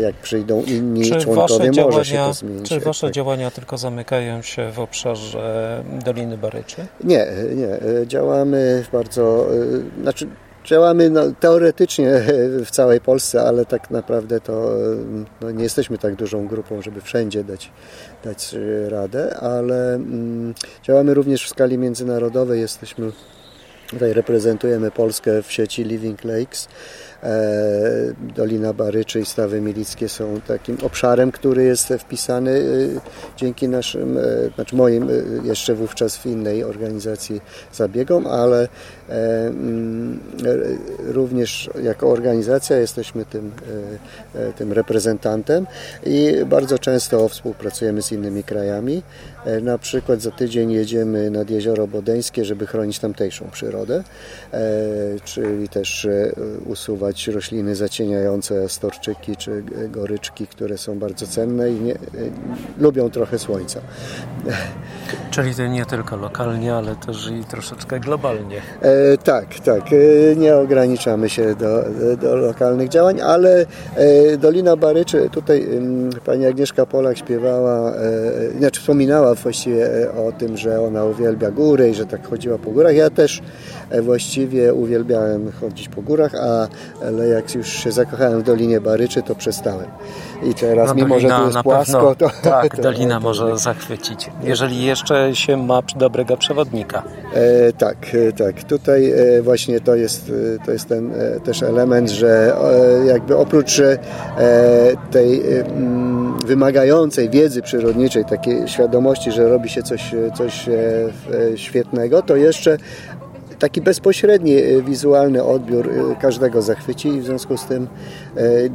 jak 0.02 0.14
przyjdą 0.14 0.62
inni 0.62 1.02
czy 1.02 1.16
członkowie, 1.16 1.70
może 1.82 2.04
się 2.04 2.16
to 2.16 2.32
zmienić. 2.32 2.68
Czy 2.68 2.80
Wasze 2.80 3.06
tak. 3.06 3.14
działania 3.14 3.50
tylko 3.50 3.78
zamykają 3.78 4.42
się 4.42 4.72
w 4.72 4.78
obszarze 4.78 5.84
Doliny 6.04 6.38
Baryczy? 6.38 6.86
Nie, 7.04 7.26
nie. 7.54 8.06
Działamy 8.06 8.84
w 8.88 8.92
bardzo... 8.92 9.46
Znaczy 10.02 10.26
Działamy 10.64 11.10
no, 11.10 11.22
teoretycznie 11.40 12.22
w 12.66 12.70
całej 12.70 13.00
Polsce, 13.00 13.42
ale 13.42 13.66
tak 13.66 13.90
naprawdę 13.90 14.40
to 14.40 14.70
no, 15.40 15.50
nie 15.50 15.62
jesteśmy 15.62 15.98
tak 15.98 16.14
dużą 16.14 16.46
grupą, 16.46 16.82
żeby 16.82 17.00
wszędzie 17.00 17.44
dać, 17.44 17.70
dać 18.24 18.54
radę, 18.88 19.36
ale 19.36 19.94
mm, 19.94 20.54
działamy 20.82 21.14
również 21.14 21.44
w 21.44 21.48
skali 21.48 21.78
międzynarodowej. 21.78 22.60
Jesteśmy 22.60 23.12
tutaj 23.90 24.12
reprezentujemy 24.12 24.90
Polskę 24.90 25.42
w 25.42 25.52
sieci 25.52 25.84
Living 25.84 26.24
Lakes 26.24 26.68
E, 27.22 28.14
Dolina 28.36 28.72
Baryczy 28.72 29.20
i 29.20 29.26
Stawy 29.26 29.60
Milickie 29.60 30.08
są 30.08 30.40
takim 30.40 30.76
obszarem, 30.82 31.32
który 31.32 31.64
jest 31.64 31.88
wpisany 31.98 32.50
e, 32.50 33.00
dzięki 33.36 33.68
naszym, 33.68 34.18
e, 34.18 34.22
znaczy 34.54 34.76
moim 34.76 35.08
jeszcze 35.44 35.74
wówczas 35.74 36.16
w 36.16 36.26
innej 36.26 36.64
organizacji 36.64 37.40
zabiegom, 37.72 38.26
ale 38.26 38.68
również 41.06 41.70
jako 41.82 42.10
organizacja 42.10 42.76
jesteśmy 42.76 43.24
tym, 43.24 43.52
tym 44.56 44.72
reprezentantem 44.72 45.66
i 46.06 46.36
bardzo 46.46 46.78
często 46.78 47.28
współpracujemy 47.28 48.02
z 48.02 48.12
innymi 48.12 48.44
krajami. 48.44 49.02
Na 49.62 49.78
przykład 49.78 50.22
za 50.22 50.30
tydzień 50.30 50.72
jedziemy 50.72 51.30
nad 51.30 51.50
Jezioro 51.50 51.86
Bodeńskie, 51.86 52.44
żeby 52.44 52.66
chronić 52.66 52.98
tamtejszą 52.98 53.50
przyrodę, 53.50 54.04
czyli 55.24 55.68
też 55.68 56.08
usuwać 56.66 57.28
rośliny 57.28 57.76
zacieniające 57.76 58.68
storczyki 58.68 59.36
czy 59.36 59.62
goryczki, 59.88 60.46
które 60.46 60.78
są 60.78 60.98
bardzo 60.98 61.26
cenne 61.26 61.70
i 61.70 61.80
nie, 61.80 61.94
lubią 62.78 63.10
trochę 63.10 63.38
słońca. 63.38 63.80
Czyli 65.30 65.54
to 65.54 65.66
nie 65.66 65.86
tylko 65.86 66.16
lokalnie, 66.16 66.74
ale 66.74 66.96
też 66.96 67.30
i 67.40 67.44
troszeczkę 67.44 68.00
globalnie. 68.00 68.62
E, 68.82 68.99
tak, 69.24 69.60
tak. 69.60 69.82
E, 69.92 70.36
nie 70.36 70.56
ograniczamy 70.56 71.28
się 71.28 71.54
do, 71.54 71.84
do 72.16 72.36
lokalnych 72.36 72.88
działań, 72.88 73.20
ale 73.20 73.66
e, 73.96 74.36
Dolina 74.36 74.76
Baryczy, 74.76 75.28
tutaj 75.32 75.68
pani 76.26 76.46
Agnieszka 76.46 76.86
Polak 76.86 77.18
śpiewała, 77.18 77.92
e, 77.92 78.58
znaczy 78.58 78.80
wspominała 78.80 79.34
właściwie 79.34 79.88
o 80.28 80.32
tym, 80.32 80.56
że 80.56 80.80
ona 80.80 81.04
uwielbia 81.04 81.50
góry 81.50 81.90
i 81.90 81.94
że 81.94 82.06
tak 82.06 82.28
chodziła 82.28 82.58
po 82.58 82.70
górach. 82.70 82.96
Ja 82.96 83.10
też 83.10 83.42
e, 83.90 84.02
właściwie 84.02 84.74
uwielbiałem 84.74 85.52
chodzić 85.60 85.88
po 85.88 86.02
górach, 86.02 86.34
a 86.34 86.68
ale 87.06 87.28
jak 87.28 87.54
już 87.54 87.68
się 87.68 87.92
zakochałem 87.92 88.40
w 88.40 88.42
Dolinie 88.42 88.80
Baryczy, 88.80 89.22
to 89.22 89.34
przestałem. 89.34 89.86
I 90.42 90.54
teraz, 90.54 90.88
no, 90.88 90.94
mimo 90.94 91.20
że 91.20 91.28
tu 91.28 91.46
jest 91.46 91.58
płasko, 91.58 92.14
to... 92.14 92.30
Tak, 92.42 92.76
to, 92.76 92.82
Dolina 92.82 93.14
to, 93.14 93.20
może 93.20 93.58
zachwycić, 93.58 94.30
jeżeli 94.42 94.84
jeszcze 94.84 95.34
się 95.36 95.56
ma 95.56 95.80
dobrego 95.96 96.36
przewodnika. 96.36 97.02
E, 97.34 97.72
tak, 97.72 97.96
e, 98.28 98.32
tak. 98.32 98.64
Tutaj 98.64 98.89
e, 98.92 99.42
właśnie 99.42 99.80
to 99.80 99.94
jest, 99.94 100.32
e, 100.54 100.64
to 100.64 100.72
jest 100.72 100.88
ten 100.88 101.12
e, 101.14 101.40
też 101.40 101.62
element, 101.62 102.10
że 102.10 102.56
jakby 103.06 103.36
oprócz 103.36 103.80
tej 105.10 105.42
wymagającej 106.46 107.30
wiedzy 107.30 107.62
przyrodniczej, 107.62 108.24
takiej 108.24 108.68
świadomości, 108.68 109.32
że 109.32 109.48
robi 109.48 109.68
się 109.68 109.82
coś, 109.82 110.14
coś 110.34 110.68
świetnego, 111.56 112.22
to 112.22 112.36
jeszcze 112.36 112.76
taki 113.58 113.80
bezpośredni 113.80 114.56
wizualny 114.86 115.44
odbiór 115.44 115.90
każdego 116.20 116.62
zachwyci. 116.62 117.08
I 117.08 117.20
w 117.20 117.24
związku 117.24 117.56
z 117.56 117.66
tym 117.66 117.86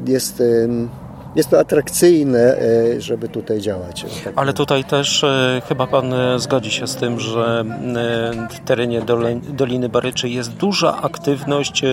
jest 0.07 0.43
jest 1.36 1.49
to 1.49 1.59
atrakcyjne, 1.59 2.57
e, 2.57 3.01
żeby 3.01 3.29
tutaj 3.29 3.61
działać. 3.61 4.05
Tak 4.23 4.33
Ale 4.36 4.53
tutaj 4.53 4.83
też 4.83 5.23
e, 5.23 5.61
chyba 5.67 5.88
Pan 5.88 6.13
e, 6.13 6.39
zgodzi 6.39 6.71
się 6.71 6.88
z 6.88 6.95
tym, 6.95 7.19
że 7.19 7.65
w 8.51 8.59
terenie 8.59 9.01
Doliny 9.49 9.89
Baryczy 9.89 10.29
jest 10.29 10.51
duża 10.51 11.01
aktywność 11.01 11.83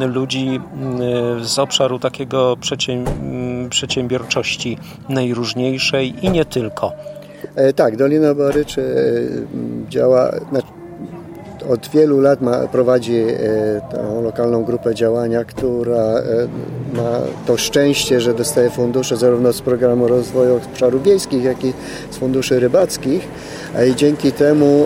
ludzi 0.00 0.60
z 1.42 1.58
obszaru 1.58 1.98
takiego 1.98 2.56
przedsiębiorczości 3.70 4.78
najróżniejszej 5.08 6.24
i 6.26 6.30
nie 6.30 6.44
tylko. 6.44 6.92
Tak, 7.76 7.96
Dolina 7.96 8.34
Baryczy 8.34 8.82
działa, 9.88 10.30
znaczy 10.50 10.77
od 11.68 11.88
wielu 11.88 12.20
lat 12.20 12.40
ma, 12.40 12.56
prowadzi 12.56 13.16
e, 13.16 13.34
tą 13.92 14.22
lokalną 14.22 14.64
grupę 14.64 14.94
działania, 14.94 15.44
która 15.44 16.02
e, 16.02 16.22
ma 16.96 17.10
to 17.46 17.56
szczęście, 17.56 18.20
że 18.20 18.34
dostaje 18.34 18.70
fundusze 18.70 19.16
zarówno 19.16 19.52
z 19.52 19.60
programu 19.60 20.08
rozwoju 20.08 20.56
obszarów 20.56 21.02
wiejskich, 21.02 21.44
jak 21.44 21.64
i 21.64 21.72
z 22.10 22.16
funduszy 22.16 22.60
rybackich 22.60 23.28
i 23.90 23.94
dzięki 23.94 24.32
temu 24.32 24.84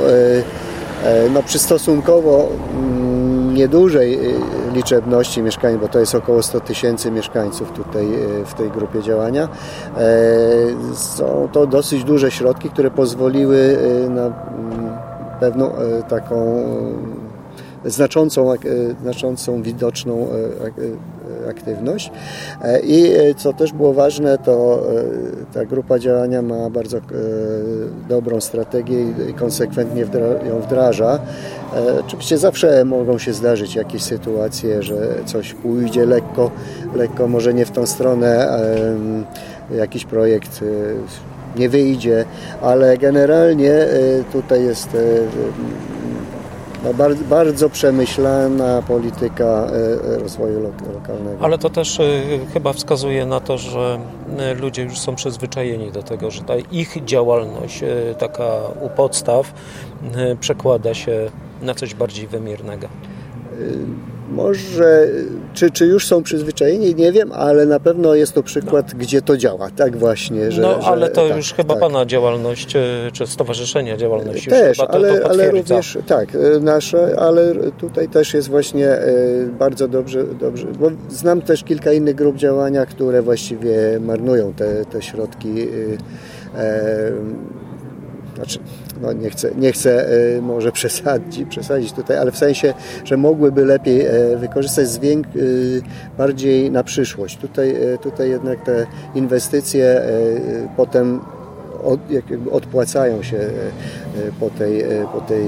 e, 1.05 1.31
no, 1.35 1.43
przy 1.43 1.59
stosunkowo 1.59 2.49
mm, 2.75 3.55
niedużej 3.55 4.19
liczebności 4.75 5.43
mieszkań, 5.43 5.79
bo 5.79 5.89
to 5.89 5.99
jest 5.99 6.15
około 6.15 6.43
100 6.43 6.61
tysięcy 6.61 7.11
mieszkańców 7.11 7.73
tutaj 7.73 8.07
w 8.47 8.55
tej 8.55 8.71
grupie 8.71 9.03
działania. 9.03 9.49
Są 10.95 11.49
to 11.53 11.67
dosyć 11.67 12.05
duże 12.05 12.31
środki, 12.31 12.71
które 12.71 12.91
pozwoliły 12.91 13.79
na 14.09 14.27
mm, 14.27 15.12
pewną 15.43 15.77
e, 15.77 16.03
taką 16.03 16.37
e, 17.85 17.91
znaczącą, 17.91 18.53
e, 18.53 18.57
znaczącą 19.03 19.63
widoczną 19.63 20.27
aktywność. 21.51 22.11
I 22.85 23.15
co 23.37 23.53
też 23.53 23.73
było 23.73 23.93
ważne, 23.93 24.39
to 24.39 24.83
ta 25.55 25.65
grupa 25.65 25.99
działania 25.99 26.43
ma 26.43 26.71
bardzo 26.71 26.99
dobrą 28.09 28.41
strategię 28.41 29.03
i 29.31 29.35
konsekwentnie 29.35 30.07
ją 30.49 30.61
wdraża. 30.61 31.19
Oczywiście 32.01 32.39
zawsze 32.39 32.85
mogą 32.85 33.19
się 33.19 33.33
zdarzyć 33.33 33.75
jakieś 33.75 34.03
sytuacje, 34.03 34.83
że 34.83 35.15
coś 35.25 35.55
pójdzie 35.55 36.07
lekko, 36.07 36.51
lekko 36.95 37.29
może 37.29 37.55
nie 37.55 37.67
w 37.67 37.71
tą 37.71 37.87
stronę, 37.87 38.59
jakiś 39.77 40.05
projekt 40.05 40.65
nie 41.57 41.69
wyjdzie, 41.69 42.25
ale 42.63 42.99
generalnie 42.99 43.73
e, 43.73 43.89
tutaj 44.33 44.65
jest 44.65 44.95
e, 44.95 44.99
no, 46.85 46.95
bardzo, 46.95 47.25
bardzo, 47.25 47.71
przemyślana 47.71 48.83
polityka 48.83 49.45
e, 49.45 50.19
rozwoju 50.19 50.61
lokalnego. 50.95 51.45
Ale 51.45 51.59
to 51.59 51.71
też 51.71 52.01
chyba 52.53 52.73
wskazuje 52.73 53.27
na 53.27 53.41
to, 53.41 53.59
że 53.59 53.99
ludzie 54.61 54.83
już 54.83 54.99
są 54.99 55.15
przyzwyczajeni 55.15 55.93
do 55.93 56.03
tego, 56.03 56.31
że 56.31 56.43
ta 56.43 56.57
ich 56.57 57.05
działalność, 57.05 57.81
taka 58.19 58.45
u 58.81 58.89
podstaw, 58.89 59.53
przekłada 60.41 60.95
się 60.95 61.31
na 61.63 61.75
coś 61.75 61.95
bardziej 61.95 62.27
wymiernego. 62.27 62.89
Może, 64.29 65.09
czy, 65.55 65.71
czy 65.71 65.87
już 65.87 66.07
są 66.07 66.23
przyzwyczajeni, 66.23 66.95
nie 66.95 67.13
wiem, 67.13 67.33
ale 67.33 67.67
na 67.67 67.81
pewno 67.81 68.15
jest 68.15 68.33
to 68.33 68.43
przykład, 68.43 68.93
no. 68.93 68.99
gdzie 68.99 69.23
to 69.23 69.37
działa, 69.37 69.71
tak 69.71 69.97
właśnie. 69.97 70.53
Że, 70.53 70.63
no, 70.63 70.79
ale 70.85 71.09
to 71.09 71.29
tak, 71.29 71.37
już 71.37 71.53
chyba 71.53 71.75
tak. 71.75 71.83
Pana 71.83 72.07
działalność, 72.07 72.77
e, 72.77 72.81
czy 73.13 73.27
stowarzyszenia 73.27 73.97
działalności 73.97 74.51
też, 74.51 74.79
już 74.79 74.89
ale, 74.91 75.21
to, 75.21 75.31
ale 75.31 75.51
również, 75.51 75.99
tak, 76.07 76.29
e, 76.35 76.61
nasze, 76.61 77.17
ale 77.19 77.55
tutaj 77.79 78.09
też 78.09 78.35
jest 78.35 78.49
właśnie 78.49 78.89
e, 78.89 79.13
bardzo 79.59 79.89
dobrze, 79.89 80.25
dobrze, 80.25 80.67
bo 80.81 80.91
znam 81.09 81.43
też 81.43 81.65
kilka 81.65 81.93
innych 81.93 82.15
grup 82.15 82.37
działania, 82.37 82.87
które 82.87 83.23
właściwie 83.23 84.01
marnują 84.01 84.53
te, 84.53 84.85
te 84.85 85.03
środki 85.03 85.69
znaczy, 88.35 88.59
no 89.03 89.13
nie 89.13 89.31
chcę, 89.31 89.51
nie 89.57 89.73
chcę 89.73 90.09
e, 90.09 90.43
może 90.43 90.73
przesadzić, 90.73 91.49
przesadzić 91.49 91.93
tutaj, 91.93 92.19
ale 92.19 92.33
w 92.33 92.37
sensie, 92.37 92.75
że 93.05 93.17
mogłyby 93.17 93.65
lepiej 93.65 94.07
e, 94.07 94.37
wykorzystać 94.37 94.89
zwięk, 94.89 95.27
e, 95.27 95.31
bardziej 96.19 96.71
na 96.71 96.85
przyszłość. 96.85 97.37
Tutaj, 97.37 97.77
tutaj 98.03 98.31
jednak 98.31 98.65
te 98.65 98.87
inwestycje 99.15 100.03
potem 100.77 101.21
od, 101.85 102.01
odpłacają 102.53 103.23
się 103.23 103.39
po, 104.41 104.51
tej, 104.51 104.85
po, 105.13 105.21
tej, 105.21 105.45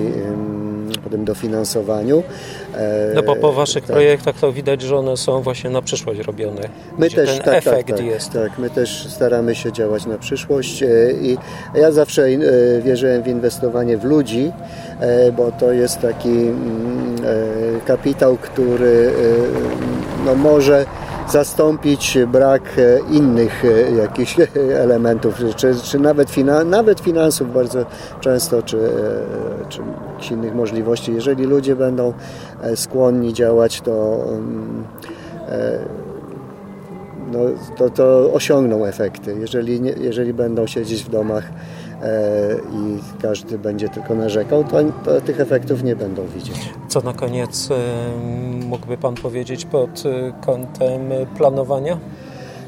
po 1.05 1.11
tym 1.11 1.24
dofinansowaniu. 1.24 2.22
No 3.14 3.22
bo 3.22 3.37
po 3.37 3.53
Waszych 3.53 3.85
tak. 3.85 3.97
projektach 3.97 4.37
to 4.41 4.53
widać, 4.53 4.82
że 4.82 4.97
one 4.97 5.16
są 5.16 5.43
właśnie 5.43 5.70
na 5.70 5.82
przyszłość 5.82 6.20
robione. 6.20 6.68
My 6.99 7.11
też, 7.11 7.30
ten 7.30 7.39
tak, 7.39 7.45
tak 7.45 7.55
efekt 7.55 7.89
tak, 7.89 7.97
tak, 7.97 8.07
jest. 8.07 8.32
Tak, 8.32 8.59
my 8.59 8.70
też 8.70 9.07
staramy 9.09 9.55
się 9.55 9.72
działać 9.72 10.07
na 10.07 10.18
przyszłość 10.18 10.82
e, 10.82 10.87
i 11.22 11.37
ja 11.74 11.93
zawsze 11.93 12.22
e, 12.22 12.82
wierzyłem 12.82 13.22
w 13.22 13.28
inwestowanie 13.28 13.99
w 13.99 14.05
ludzi, 14.05 14.53
e, 15.01 15.32
bo 15.32 15.53
to 15.53 15.72
jest 15.72 16.01
taki 16.01 16.28
mm, 16.28 17.16
kapitał, 17.87 18.37
który 18.37 19.11
no 20.26 20.35
może 20.35 20.87
zastąpić 21.29 22.18
brak 22.33 22.62
innych 23.11 23.62
jakichś 23.99 24.37
elementów, 24.85 25.35
czy, 25.57 25.75
czy 25.85 25.99
nawet, 25.99 26.31
finan 26.31 26.70
nawet 26.70 27.01
finansów 27.01 27.55
bardzo 27.55 27.87
często, 28.20 28.62
czy, 28.62 28.79
czy 29.68 29.81
jakichś 30.12 30.31
innych 30.31 30.55
możliwości. 30.55 31.14
Jeżeli 31.14 31.45
ludzie 31.45 31.77
będą 31.77 32.12
E, 32.64 32.77
skłonni 32.77 33.33
działać, 33.33 33.81
to, 33.81 34.25
mm, 34.29 34.85
e, 35.49 35.79
no, 37.33 37.39
to, 37.77 37.91
to 37.91 38.33
osiągną 38.33 38.85
efekty. 38.85 39.37
Jeżeli, 39.41 39.81
jeżeli 40.01 40.35
będą 40.35 40.66
siedzieć 40.66 41.05
w 41.05 41.09
domach 41.09 41.45
e, 41.45 41.53
i 42.72 42.99
każdy 43.22 43.59
będzie 43.59 43.88
tylko 43.88 44.14
narzekał, 44.14 44.64
to, 44.64 44.76
to 45.05 45.20
tych 45.20 45.40
efektów 45.40 45.82
nie 45.82 45.97
będą 45.97 46.26
widzieć. 46.26 46.72
Co 46.88 47.01
na 47.01 47.12
koniec 47.12 47.68
mógłby 48.66 48.97
Pan 48.97 49.14
powiedzieć 49.14 49.64
pod 49.64 50.03
kątem 50.40 51.01
planowania? 51.36 51.99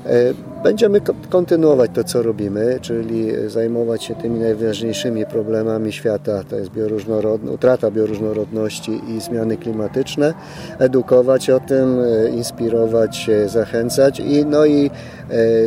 E, 0.07 0.35
będziemy 0.63 1.01
kontynuować 1.31 1.91
to, 1.95 2.05
co 2.05 2.23
robimy, 2.23 2.79
czyli 2.83 3.33
zajmować 3.47 4.05
się 4.05 4.15
tymi 4.15 4.41
najważniejszymi 4.41 5.27
problemami 5.27 5.93
świata, 5.93 6.45
to 6.51 6.57
jest 6.57 6.71
bioróżnorodność, 6.71 7.55
utrata 7.55 7.91
bioróżnorodności 7.91 9.01
i 9.09 9.21
zmiany 9.21 9.57
klimatyczne, 9.57 10.35
edukować 10.79 11.51
o 11.51 11.61
tym, 11.61 12.01
e, 12.01 12.29
inspirować, 12.31 13.31
zachęcać 13.47 14.21
i, 14.21 14.47
no 14.47 14.65
i 14.65 14.87
e, 14.87 14.91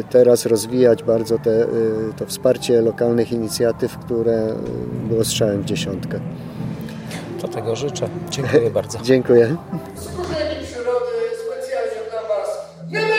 teraz 0.09 0.45
rozwijać 0.45 1.03
bardzo 1.03 1.37
te, 1.37 1.65
to 2.17 2.25
wsparcie 2.25 2.81
lokalnych 2.81 3.31
inicjatyw, 3.31 3.97
które 3.97 4.53
było 5.07 5.23
strzałem 5.23 5.61
w 5.61 5.65
dziesiątkę. 5.65 6.19
To 7.41 7.47
tego 7.47 7.75
życzę. 7.75 8.09
Dziękuję 8.29 8.69
bardzo. 8.69 8.99
Dziękuję. 9.03 9.55
Radio 12.91 13.18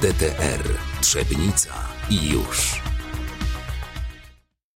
DTR 0.00 0.64
Trzebnica 1.00 1.74
i 2.10 2.30
już. 2.30 2.79